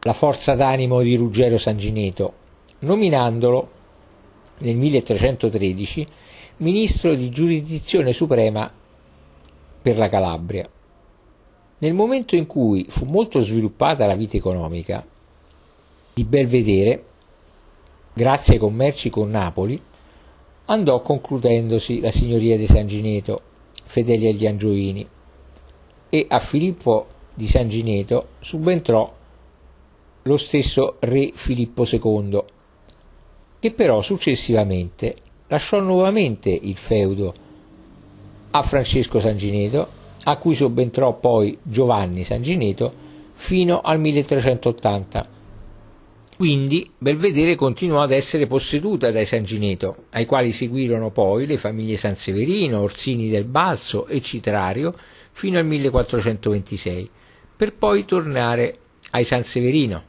la 0.00 0.12
forza 0.12 0.54
d'animo 0.54 1.00
di 1.02 1.14
Ruggero 1.16 1.58
Sangineto, 1.58 2.32
nominandolo 2.80 3.70
nel 4.58 4.76
1313 4.76 6.06
ministro 6.58 7.14
di 7.14 7.30
giurisdizione 7.30 8.12
suprema 8.12 8.70
per 9.80 9.98
la 9.98 10.08
Calabria. 10.08 10.68
Nel 11.80 11.94
momento 11.94 12.34
in 12.34 12.46
cui 12.46 12.86
fu 12.88 13.04
molto 13.04 13.40
sviluppata 13.40 14.06
la 14.06 14.16
vita 14.16 14.36
economica 14.36 15.06
di 16.14 16.24
Belvedere, 16.24 17.04
grazie 18.18 18.54
ai 18.54 18.58
commerci 18.58 19.10
con 19.10 19.30
Napoli, 19.30 19.80
andò 20.64 21.02
concludendosi 21.02 22.00
la 22.00 22.10
signoria 22.10 22.56
di 22.56 22.66
Sangineto, 22.66 23.40
fedeli 23.84 24.26
agli 24.26 24.44
Angioini, 24.44 25.08
e 26.10 26.26
a 26.28 26.40
Filippo 26.40 27.06
di 27.32 27.46
Sangineto 27.46 28.30
subentrò 28.40 29.14
lo 30.22 30.36
stesso 30.36 30.96
re 30.98 31.30
Filippo 31.32 31.86
II, 31.88 32.42
che 33.60 33.72
però 33.72 34.00
successivamente 34.00 35.14
lasciò 35.46 35.78
nuovamente 35.78 36.50
il 36.50 36.76
feudo 36.76 37.32
a 38.50 38.62
Francesco 38.62 39.20
Sangineto, 39.20 39.96
a 40.24 40.36
cui 40.38 40.56
subentrò 40.56 41.14
poi 41.14 41.56
Giovanni 41.62 42.24
Sangineto 42.24 42.92
fino 43.34 43.80
al 43.80 44.00
1380. 44.00 45.37
Quindi 46.38 46.88
Belvedere 46.96 47.56
continuò 47.56 48.00
ad 48.00 48.12
essere 48.12 48.46
posseduta 48.46 49.10
dai 49.10 49.26
Sangineto, 49.26 50.04
ai 50.10 50.24
quali 50.24 50.52
seguirono 50.52 51.10
poi 51.10 51.46
le 51.46 51.58
famiglie 51.58 51.96
Sanseverino, 51.96 52.80
Orsini 52.80 53.28
del 53.28 53.42
Balzo 53.42 54.06
e 54.06 54.20
Citrario 54.20 54.94
fino 55.32 55.58
al 55.58 55.66
1426, 55.66 57.10
per 57.56 57.74
poi 57.74 58.04
tornare 58.04 58.78
ai 59.10 59.24
Sanseverino. 59.24 60.04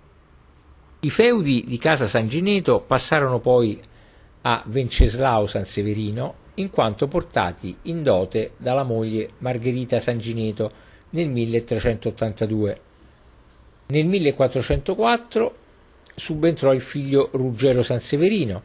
I 0.99 1.09
feudi 1.09 1.63
di 1.65 1.79
casa 1.79 2.05
Sangineto 2.05 2.81
passarono 2.81 3.39
poi 3.39 3.81
a 4.41 4.61
Venceslao 4.67 5.47
Sanseverino 5.47 6.35
in 6.53 6.69
quanto 6.69 7.07
portati 7.07 7.75
in 7.85 8.03
dote 8.03 8.51
dalla 8.57 8.83
moglie 8.83 9.31
Margherita 9.39 9.99
Sangineto 9.99 10.71
nel 11.09 11.27
1382. 11.27 12.81
Nel 13.87 14.05
1404 14.05 15.59
subentrò 16.19 16.73
il 16.73 16.82
figlio 16.82 17.29
Ruggero 17.32 17.82
Sanseverino 17.82 18.62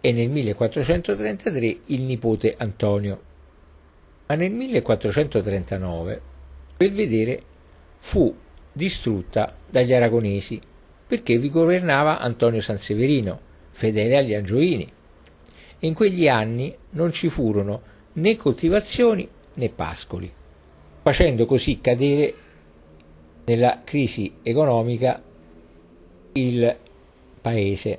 e 0.00 0.12
nel 0.12 0.30
1433 0.30 1.78
il 1.86 2.02
nipote 2.02 2.54
Antonio. 2.56 3.20
Ma 4.26 4.34
nel 4.34 4.52
1439 4.52 6.20
Belvedere 6.76 7.42
fu 7.98 8.34
distrutta 8.72 9.54
dagli 9.68 9.92
aragonesi 9.92 10.60
perché 11.06 11.38
vi 11.38 11.50
governava 11.50 12.18
Antonio 12.18 12.60
Sanseverino, 12.60 13.38
fedele 13.70 14.16
agli 14.16 14.34
Angioini, 14.34 14.92
e 15.78 15.86
in 15.86 15.94
quegli 15.94 16.26
anni 16.26 16.74
non 16.90 17.12
ci 17.12 17.28
furono 17.28 17.82
né 18.14 18.36
coltivazioni 18.36 19.28
né 19.54 19.68
pascoli, 19.68 20.32
facendo 21.02 21.46
così 21.46 21.80
cadere 21.80 22.34
nella 23.44 23.82
crisi 23.84 24.34
economica 24.42 25.22
il 26.36 26.76
paese. 27.40 27.98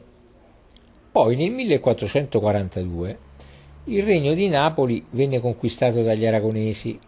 Poi 1.11 1.35
nel 1.35 1.51
1442 1.51 3.17
il 3.85 4.03
regno 4.03 4.33
di 4.33 4.47
Napoli 4.49 5.05
venne 5.11 5.39
conquistato 5.39 6.03
dagli 6.03 6.25
aragonesi. 6.25 6.99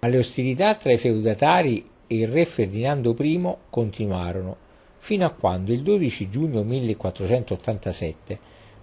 Ma 0.00 0.08
le 0.08 0.18
ostilità 0.18 0.74
tra 0.74 0.92
i 0.92 0.98
feudatari 0.98 1.88
e 2.06 2.16
il 2.16 2.28
re 2.28 2.44
Ferdinando 2.44 3.16
I 3.18 3.54
continuarono 3.70 4.66
fino 4.98 5.24
a 5.24 5.30
quando 5.30 5.72
il 5.72 5.82
12 5.82 6.28
giugno 6.28 6.62
1487, 6.62 8.38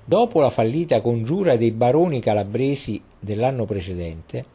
dopo 0.06 0.40
la 0.40 0.50
fallita 0.50 1.02
congiura 1.02 1.58
dei 1.58 1.72
baroni 1.72 2.20
calabresi 2.20 3.02
dell'anno 3.20 3.66
precedente, 3.66 4.46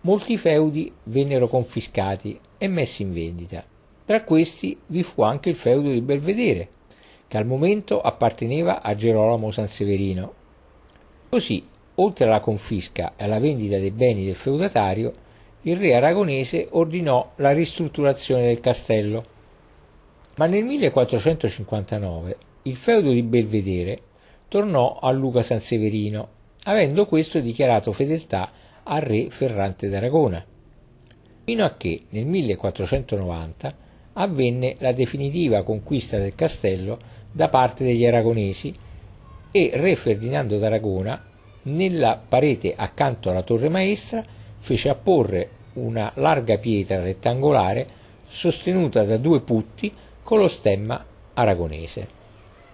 molti 0.00 0.36
feudi 0.38 0.90
vennero 1.04 1.46
confiscati 1.46 2.40
e 2.58 2.68
messi 2.68 3.02
in 3.02 3.12
vendita. 3.12 3.64
Tra 4.10 4.24
questi 4.24 4.76
vi 4.86 5.04
fu 5.04 5.22
anche 5.22 5.50
il 5.50 5.54
feudo 5.54 5.88
di 5.88 6.00
Belvedere, 6.00 6.68
che 7.28 7.36
al 7.36 7.46
momento 7.46 8.00
apparteneva 8.00 8.82
a 8.82 8.92
Gerolamo 8.96 9.52
Sanseverino. 9.52 10.34
Così, 11.28 11.64
oltre 11.94 12.24
alla 12.24 12.40
confisca 12.40 13.12
e 13.14 13.22
alla 13.22 13.38
vendita 13.38 13.78
dei 13.78 13.92
beni 13.92 14.24
del 14.24 14.34
feudatario, 14.34 15.14
il 15.62 15.76
re 15.76 15.94
aragonese 15.94 16.66
ordinò 16.72 17.34
la 17.36 17.52
ristrutturazione 17.52 18.46
del 18.46 18.58
castello. 18.58 19.24
Ma 20.38 20.46
nel 20.46 20.64
1459 20.64 22.36
il 22.62 22.74
feudo 22.74 23.12
di 23.12 23.22
Belvedere 23.22 24.00
tornò 24.48 24.98
a 25.00 25.12
Luca 25.12 25.42
Sanseverino, 25.42 26.28
avendo 26.64 27.06
questo 27.06 27.38
dichiarato 27.38 27.92
fedeltà 27.92 28.50
al 28.82 29.02
re 29.02 29.30
Ferrante 29.30 29.88
d'Aragona, 29.88 30.44
fino 31.44 31.64
a 31.64 31.76
che 31.76 32.06
nel 32.08 32.26
1490 32.26 33.86
avvenne 34.14 34.76
la 34.78 34.92
definitiva 34.92 35.62
conquista 35.62 36.18
del 36.18 36.34
castello 36.34 36.98
da 37.30 37.48
parte 37.48 37.84
degli 37.84 38.04
aragonesi 38.04 38.74
e 39.50 39.70
re 39.74 39.96
Ferdinando 39.96 40.58
d'Aragona, 40.58 41.24
nella 41.62 42.20
parete 42.26 42.74
accanto 42.76 43.30
alla 43.30 43.42
torre 43.42 43.68
maestra, 43.68 44.24
fece 44.58 44.88
apporre 44.88 45.48
una 45.74 46.10
larga 46.16 46.58
pietra 46.58 47.02
rettangolare 47.02 47.98
sostenuta 48.26 49.04
da 49.04 49.16
due 49.16 49.40
putti 49.40 49.92
con 50.22 50.38
lo 50.38 50.48
stemma 50.48 51.04
aragonese. 51.34 52.18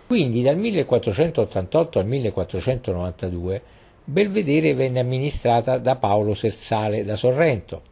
Quindi 0.07 0.43
dal 0.43 0.57
1488 0.57 1.99
al 1.99 2.07
1492 2.07 3.63
Belvedere 4.05 4.75
venne 4.75 5.01
amministrata 5.01 5.79
da 5.79 5.97
Paolo 5.97 6.35
Sersale 6.35 7.05
da 7.05 7.17
Sorrento, 7.17 7.83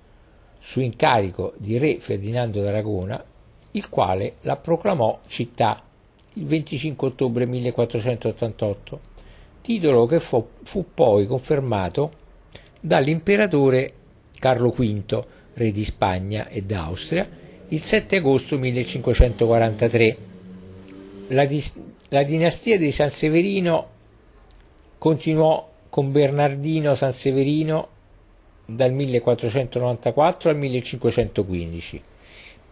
su 0.61 0.81
incarico 0.81 1.55
di 1.57 1.77
re 1.77 1.99
Ferdinando 1.99 2.63
d'Aragona 2.63 3.23
il 3.77 3.89
quale 3.89 4.35
la 4.43 4.57
proclamò 4.57 5.21
città 5.27 5.83
il 6.35 6.47
25 6.47 7.09
ottobre 7.09 7.47
1488, 7.47 9.01
titolo 9.61 10.07
che 10.07 10.21
fu, 10.21 10.47
fu 10.63 10.87
poi 10.93 11.27
confermato 11.27 12.13
dall'imperatore 12.81 13.93
Carlo 14.39 14.71
V, 14.71 15.25
re 15.55 15.73
di 15.73 15.85
Spagna 15.85 16.49
e 16.49 16.63
d'Austria, 16.63 17.29
il 17.69 17.83
7 17.83 18.17
agosto 18.17 18.59
1543. 18.59 20.17
La, 21.29 21.45
dis- 21.45 21.75
la 22.09 22.23
dinastia 22.23 22.79
di 22.79 22.93
San 22.93 23.11
Severino 23.11 23.89
continuò 24.99 25.69
con 25.89 26.13
Bernardino 26.13 26.95
Sanseverino 26.95 27.89
dal 28.67 28.93
1494 28.93 30.51
al 30.51 30.57
1515 30.57 32.03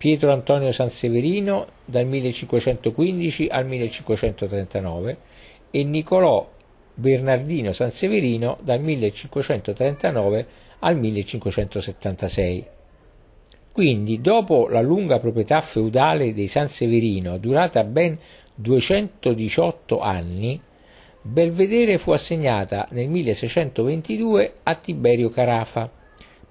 Pietro 0.03 0.33
Antonio 0.33 0.73
Sanseverino 0.73 1.65
dal 1.85 2.07
1515 2.07 3.47
al 3.47 3.69
1539 3.69 5.17
e 5.71 5.85
Niccolò 5.85 6.51
Bernardino 6.93 7.71
Sanseverino 7.71 8.59
dal 8.65 8.81
1539 8.81 10.47
al 10.81 10.99
1576. 10.99 12.67
Quindi, 13.71 14.21
dopo 14.21 14.67
la 14.67 14.81
lunga 14.81 15.21
proprietà 15.21 15.61
feudale 15.61 16.35
dei 16.35 16.49
Sanseverino, 16.49 17.39
durata 17.39 17.85
ben 17.85 18.19
218 18.57 20.01
anni, 20.01 20.61
Belvedere 21.23 21.99
fu 21.99 22.11
assegnata 22.11 22.89
nel 22.91 23.09
1622 23.09 24.55
a 24.65 24.75
Tiberio 24.75 25.29
Carafa, 25.29 25.89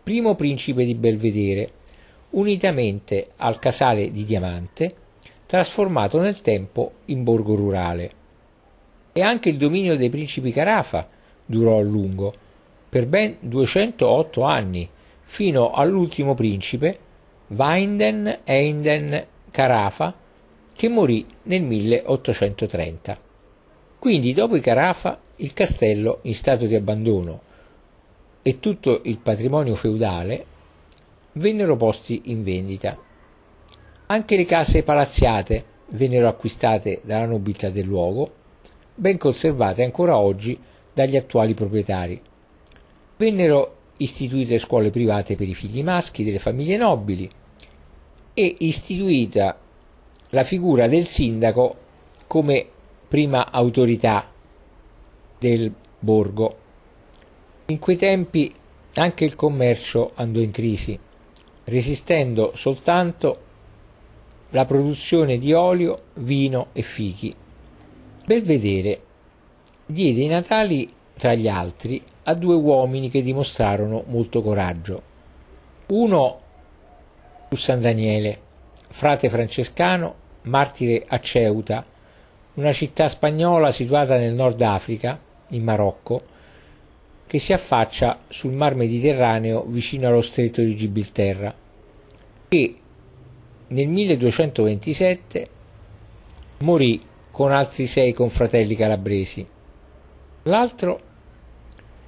primo 0.01 0.35
principe 0.35 0.85
di 0.85 0.95
Belvedere, 0.95 1.79
unitamente 2.31 3.31
al 3.37 3.59
casale 3.59 4.11
di 4.11 4.23
Diamante, 4.23 4.95
trasformato 5.45 6.19
nel 6.19 6.41
tempo 6.41 6.93
in 7.05 7.23
borgo 7.23 7.55
rurale. 7.55 8.11
E 9.11 9.21
anche 9.21 9.49
il 9.49 9.57
dominio 9.57 9.97
dei 9.97 10.09
principi 10.09 10.51
Carafa 10.51 11.07
durò 11.45 11.77
a 11.77 11.81
lungo, 11.81 12.33
per 12.87 13.07
ben 13.07 13.37
208 13.39 14.43
anni, 14.43 14.89
fino 15.21 15.71
all'ultimo 15.71 16.33
principe, 16.33 16.97
Weinden 17.47 18.39
Einden 18.43 19.25
Carafa, 19.49 20.15
che 20.73 20.89
morì 20.89 21.25
nel 21.43 21.63
1830. 21.63 23.17
Quindi 23.99 24.33
dopo 24.33 24.55
i 24.55 24.61
Carafa 24.61 25.19
il 25.37 25.53
castello 25.53 26.19
in 26.23 26.33
stato 26.33 26.65
di 26.65 26.75
abbandono 26.75 27.41
e 28.41 28.59
tutto 28.59 29.01
il 29.03 29.17
patrimonio 29.17 29.75
feudale 29.75 30.45
vennero 31.33 31.75
posti 31.75 32.23
in 32.25 32.43
vendita. 32.43 32.97
Anche 34.07 34.35
le 34.35 34.45
case 34.45 34.83
palazziate 34.83 35.65
vennero 35.89 36.27
acquistate 36.27 37.01
dalla 37.03 37.25
nobiltà 37.25 37.69
del 37.69 37.85
luogo, 37.85 38.33
ben 38.95 39.17
conservate 39.17 39.83
ancora 39.83 40.17
oggi 40.17 40.59
dagli 40.93 41.15
attuali 41.15 41.53
proprietari. 41.53 42.21
Vennero 43.17 43.75
istituite 43.97 44.59
scuole 44.59 44.89
private 44.89 45.35
per 45.35 45.47
i 45.47 45.53
figli 45.53 45.83
maschi 45.83 46.23
delle 46.23 46.39
famiglie 46.39 46.77
nobili 46.77 47.29
e 48.33 48.55
istituita 48.59 49.57
la 50.29 50.43
figura 50.43 50.87
del 50.87 51.05
sindaco 51.05 51.75
come 52.27 52.65
prima 53.07 53.51
autorità 53.51 54.29
del 55.37 55.73
borgo. 55.99 56.57
In 57.67 57.79
quei 57.79 57.97
tempi 57.97 58.53
anche 58.95 59.23
il 59.23 59.35
commercio 59.35 60.11
andò 60.15 60.39
in 60.39 60.51
crisi, 60.51 60.97
resistendo 61.65 62.51
soltanto 62.55 63.49
la 64.49 64.65
produzione 64.65 65.37
di 65.37 65.53
olio, 65.53 66.03
vino 66.15 66.67
e 66.73 66.81
fichi. 66.81 67.33
Belvedere 68.25 69.01
diede 69.85 70.21
i 70.21 70.27
natali, 70.27 70.91
tra 71.17 71.33
gli 71.33 71.47
altri, 71.47 72.01
a 72.23 72.33
due 72.33 72.55
uomini 72.55 73.09
che 73.09 73.21
dimostrarono 73.21 74.03
molto 74.07 74.41
coraggio. 74.41 75.01
Uno 75.87 76.39
fu 77.49 77.55
San 77.55 77.81
Daniele, 77.81 78.39
frate 78.89 79.29
francescano, 79.29 80.15
martire 80.43 81.05
a 81.07 81.19
Ceuta, 81.19 81.85
una 82.53 82.73
città 82.73 83.07
spagnola 83.07 83.71
situata 83.71 84.17
nel 84.17 84.33
Nord 84.33 84.61
Africa, 84.61 85.19
in 85.49 85.63
Marocco, 85.63 86.23
che 87.31 87.39
si 87.39 87.53
affaccia 87.53 88.23
sul 88.27 88.51
mar 88.51 88.75
Mediterraneo 88.75 89.63
vicino 89.65 90.09
allo 90.09 90.19
stretto 90.19 90.61
di 90.61 90.75
Gibilterra, 90.75 91.55
e 92.49 92.75
nel 93.67 93.87
1227 93.87 95.47
morì 96.57 97.01
con 97.31 97.53
altri 97.53 97.85
sei 97.85 98.11
confratelli 98.11 98.75
calabresi. 98.75 99.47
L'altro 100.43 101.01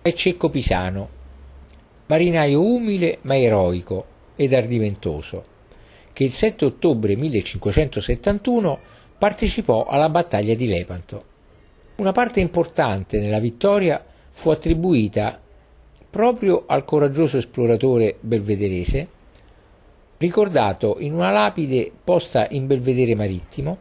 è 0.02 0.12
Cecco 0.12 0.50
Pisano, 0.50 1.10
marinaio 2.08 2.62
umile 2.62 3.20
ma 3.22 3.38
eroico 3.38 4.06
ed 4.36 4.54
ardimentoso, 4.54 5.46
che 6.12 6.26
il 6.26 6.34
7 6.34 6.66
ottobre 6.66 7.16
1571 7.16 8.80
partecipò 9.18 9.86
alla 9.86 10.10
battaglia 10.10 10.54
di 10.54 10.68
Lepanto. 10.68 11.24
Una 11.96 12.12
parte 12.12 12.42
importante 12.42 13.22
nella 13.22 13.40
vittoria 13.40 14.04
fu 14.34 14.50
attribuita 14.50 15.40
proprio 16.10 16.66
al 16.68 16.84
coraggioso 16.84 17.38
esploratore 17.38 18.18
belvederese, 18.20 19.08
ricordato 20.18 20.98
in 21.00 21.14
una 21.14 21.32
lapide 21.32 21.92
posta 22.04 22.48
in 22.50 22.68
Belvedere 22.68 23.16
Marittimo, 23.16 23.78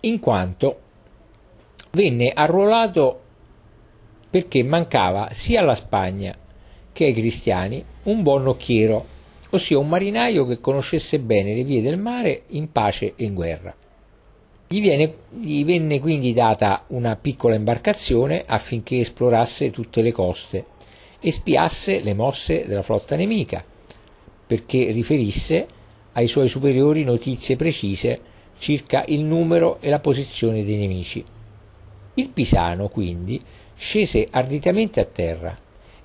in 0.00 0.18
quanto 0.18 0.80
venne 1.90 2.30
arruolato 2.34 3.20
perché 4.30 4.62
mancava 4.62 5.28
sia 5.30 5.60
alla 5.60 5.74
Spagna 5.74 6.34
che 6.92 7.04
ai 7.04 7.12
cristiani 7.12 7.84
un 8.04 8.22
buon 8.22 8.42
nocchiero, 8.42 9.06
ossia 9.50 9.78
un 9.78 9.88
marinaio 9.88 10.46
che 10.46 10.60
conoscesse 10.60 11.18
bene 11.18 11.54
le 11.54 11.64
vie 11.64 11.82
del 11.82 11.98
mare 11.98 12.44
in 12.48 12.72
pace 12.72 13.12
e 13.16 13.24
in 13.24 13.34
guerra. 13.34 13.74
Gli, 14.72 14.80
viene, 14.80 15.14
gli 15.28 15.66
venne 15.66 16.00
quindi 16.00 16.32
data 16.32 16.84
una 16.88 17.14
piccola 17.16 17.54
imbarcazione 17.54 18.42
affinché 18.46 18.96
esplorasse 18.96 19.70
tutte 19.70 20.00
le 20.00 20.12
coste 20.12 20.64
e 21.20 21.30
spiasse 21.30 22.00
le 22.00 22.14
mosse 22.14 22.64
della 22.66 22.80
flotta 22.80 23.14
nemica, 23.14 23.62
perché 24.46 24.90
riferisse 24.92 25.66
ai 26.12 26.26
suoi 26.26 26.48
superiori 26.48 27.04
notizie 27.04 27.54
precise 27.54 28.18
circa 28.58 29.04
il 29.08 29.22
numero 29.22 29.78
e 29.78 29.90
la 29.90 30.00
posizione 30.00 30.64
dei 30.64 30.78
nemici. 30.78 31.22
Il 32.14 32.30
Pisano, 32.30 32.88
quindi, 32.88 33.42
scese 33.74 34.26
arditamente 34.30 35.00
a 35.00 35.04
terra 35.04 35.54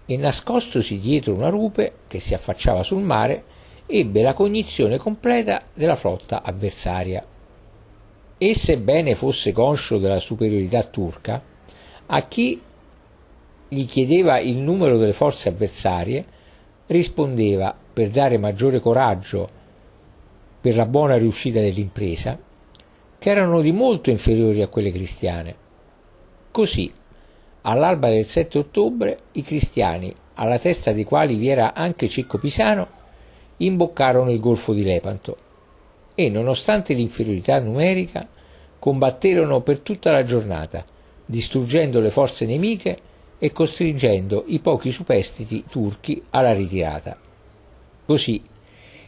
e, 0.06 0.18
nascostosi 0.18 1.00
dietro 1.00 1.34
una 1.34 1.48
rupe 1.48 2.00
che 2.08 2.20
si 2.20 2.34
affacciava 2.34 2.84
sul 2.84 3.02
mare, 3.02 3.46
ebbe 3.86 4.22
la 4.22 4.34
cognizione 4.34 4.98
completa 4.98 5.64
della 5.74 5.96
flotta 5.96 6.44
avversaria 6.44 7.26
e 8.38 8.54
sebbene 8.54 9.16
fosse 9.16 9.52
conscio 9.52 9.98
della 9.98 10.20
superiorità 10.20 10.84
turca, 10.84 11.42
a 12.06 12.28
chi 12.28 12.62
gli 13.68 13.86
chiedeva 13.86 14.40
il 14.40 14.58
numero 14.58 14.98
delle 14.98 15.14
forze 15.14 15.50
avversarie, 15.50 16.26
rispondeva, 16.88 17.76
per 17.94 18.10
dare 18.10 18.38
maggiore 18.38 18.80
coraggio 18.80 19.50
per 20.62 20.76
la 20.76 20.86
buona 20.86 21.18
riuscita 21.18 21.60
dell'impresa, 21.60 22.38
che 23.18 23.30
erano 23.30 23.62
di 23.62 23.72
molto 23.72 24.12
inferiori 24.12 24.62
a 24.62 24.68
quelle 24.68 24.92
cristiane. 24.92 25.56
Così, 26.52 26.92
all'alba 27.62 28.10
del 28.10 28.26
7 28.26 28.60
ottobre, 28.60 29.20
i 29.34 29.44
cristiani, 29.44 30.14
alla 30.36 30.60
testa 30.60 30.92
dei 30.92 31.04
quali 31.04 31.36
vi 31.36 31.48
era 31.50 31.74
anche 31.74 32.08
Cicco 32.08 32.38
Pisano, 32.38 32.88
imboccarono 33.58 34.30
il 34.30 34.40
golfo 34.40 34.74
di 34.74 34.84
Lepanto 34.84 35.46
e, 36.20 36.30
nonostante 36.30 36.96
l'inferiorità 36.96 37.60
numerica, 37.60 38.28
combatterono 38.80 39.62
per 39.62 39.82
tutta 39.82 40.10
la 40.10 40.24
giornata, 40.24 40.84
distruggendo 41.24 42.00
le 42.00 42.10
forze 42.10 42.48
nemiche 42.48 42.98
e 43.38 43.52
costringendo 43.52 44.46
i 44.48 44.58
pochi 44.58 44.90
superstiti 44.90 45.66
turchi 45.70 46.24
alla 46.32 46.54
ritirata. 46.54 47.16
Così 48.04 48.42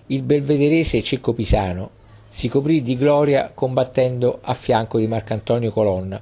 il 0.05 0.21
belvederese 0.21 1.01
Cecco 1.01 1.33
Pisano 1.33 1.89
si 2.29 2.47
coprì 2.47 2.83
di 2.83 2.95
gloria 2.95 3.53
combattendo 3.55 4.37
a 4.43 4.53
fianco 4.53 4.99
di 4.99 5.07
Marcantonio 5.07 5.71
Colonna, 5.71 6.21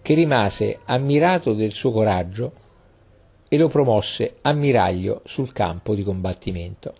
che 0.00 0.14
rimase 0.14 0.78
ammirato 0.86 1.52
del 1.52 1.72
suo 1.72 1.90
coraggio 1.90 2.52
e 3.48 3.58
lo 3.58 3.68
promosse 3.68 4.36
ammiraglio 4.40 5.20
sul 5.26 5.52
campo 5.52 5.94
di 5.94 6.02
combattimento. 6.02 6.99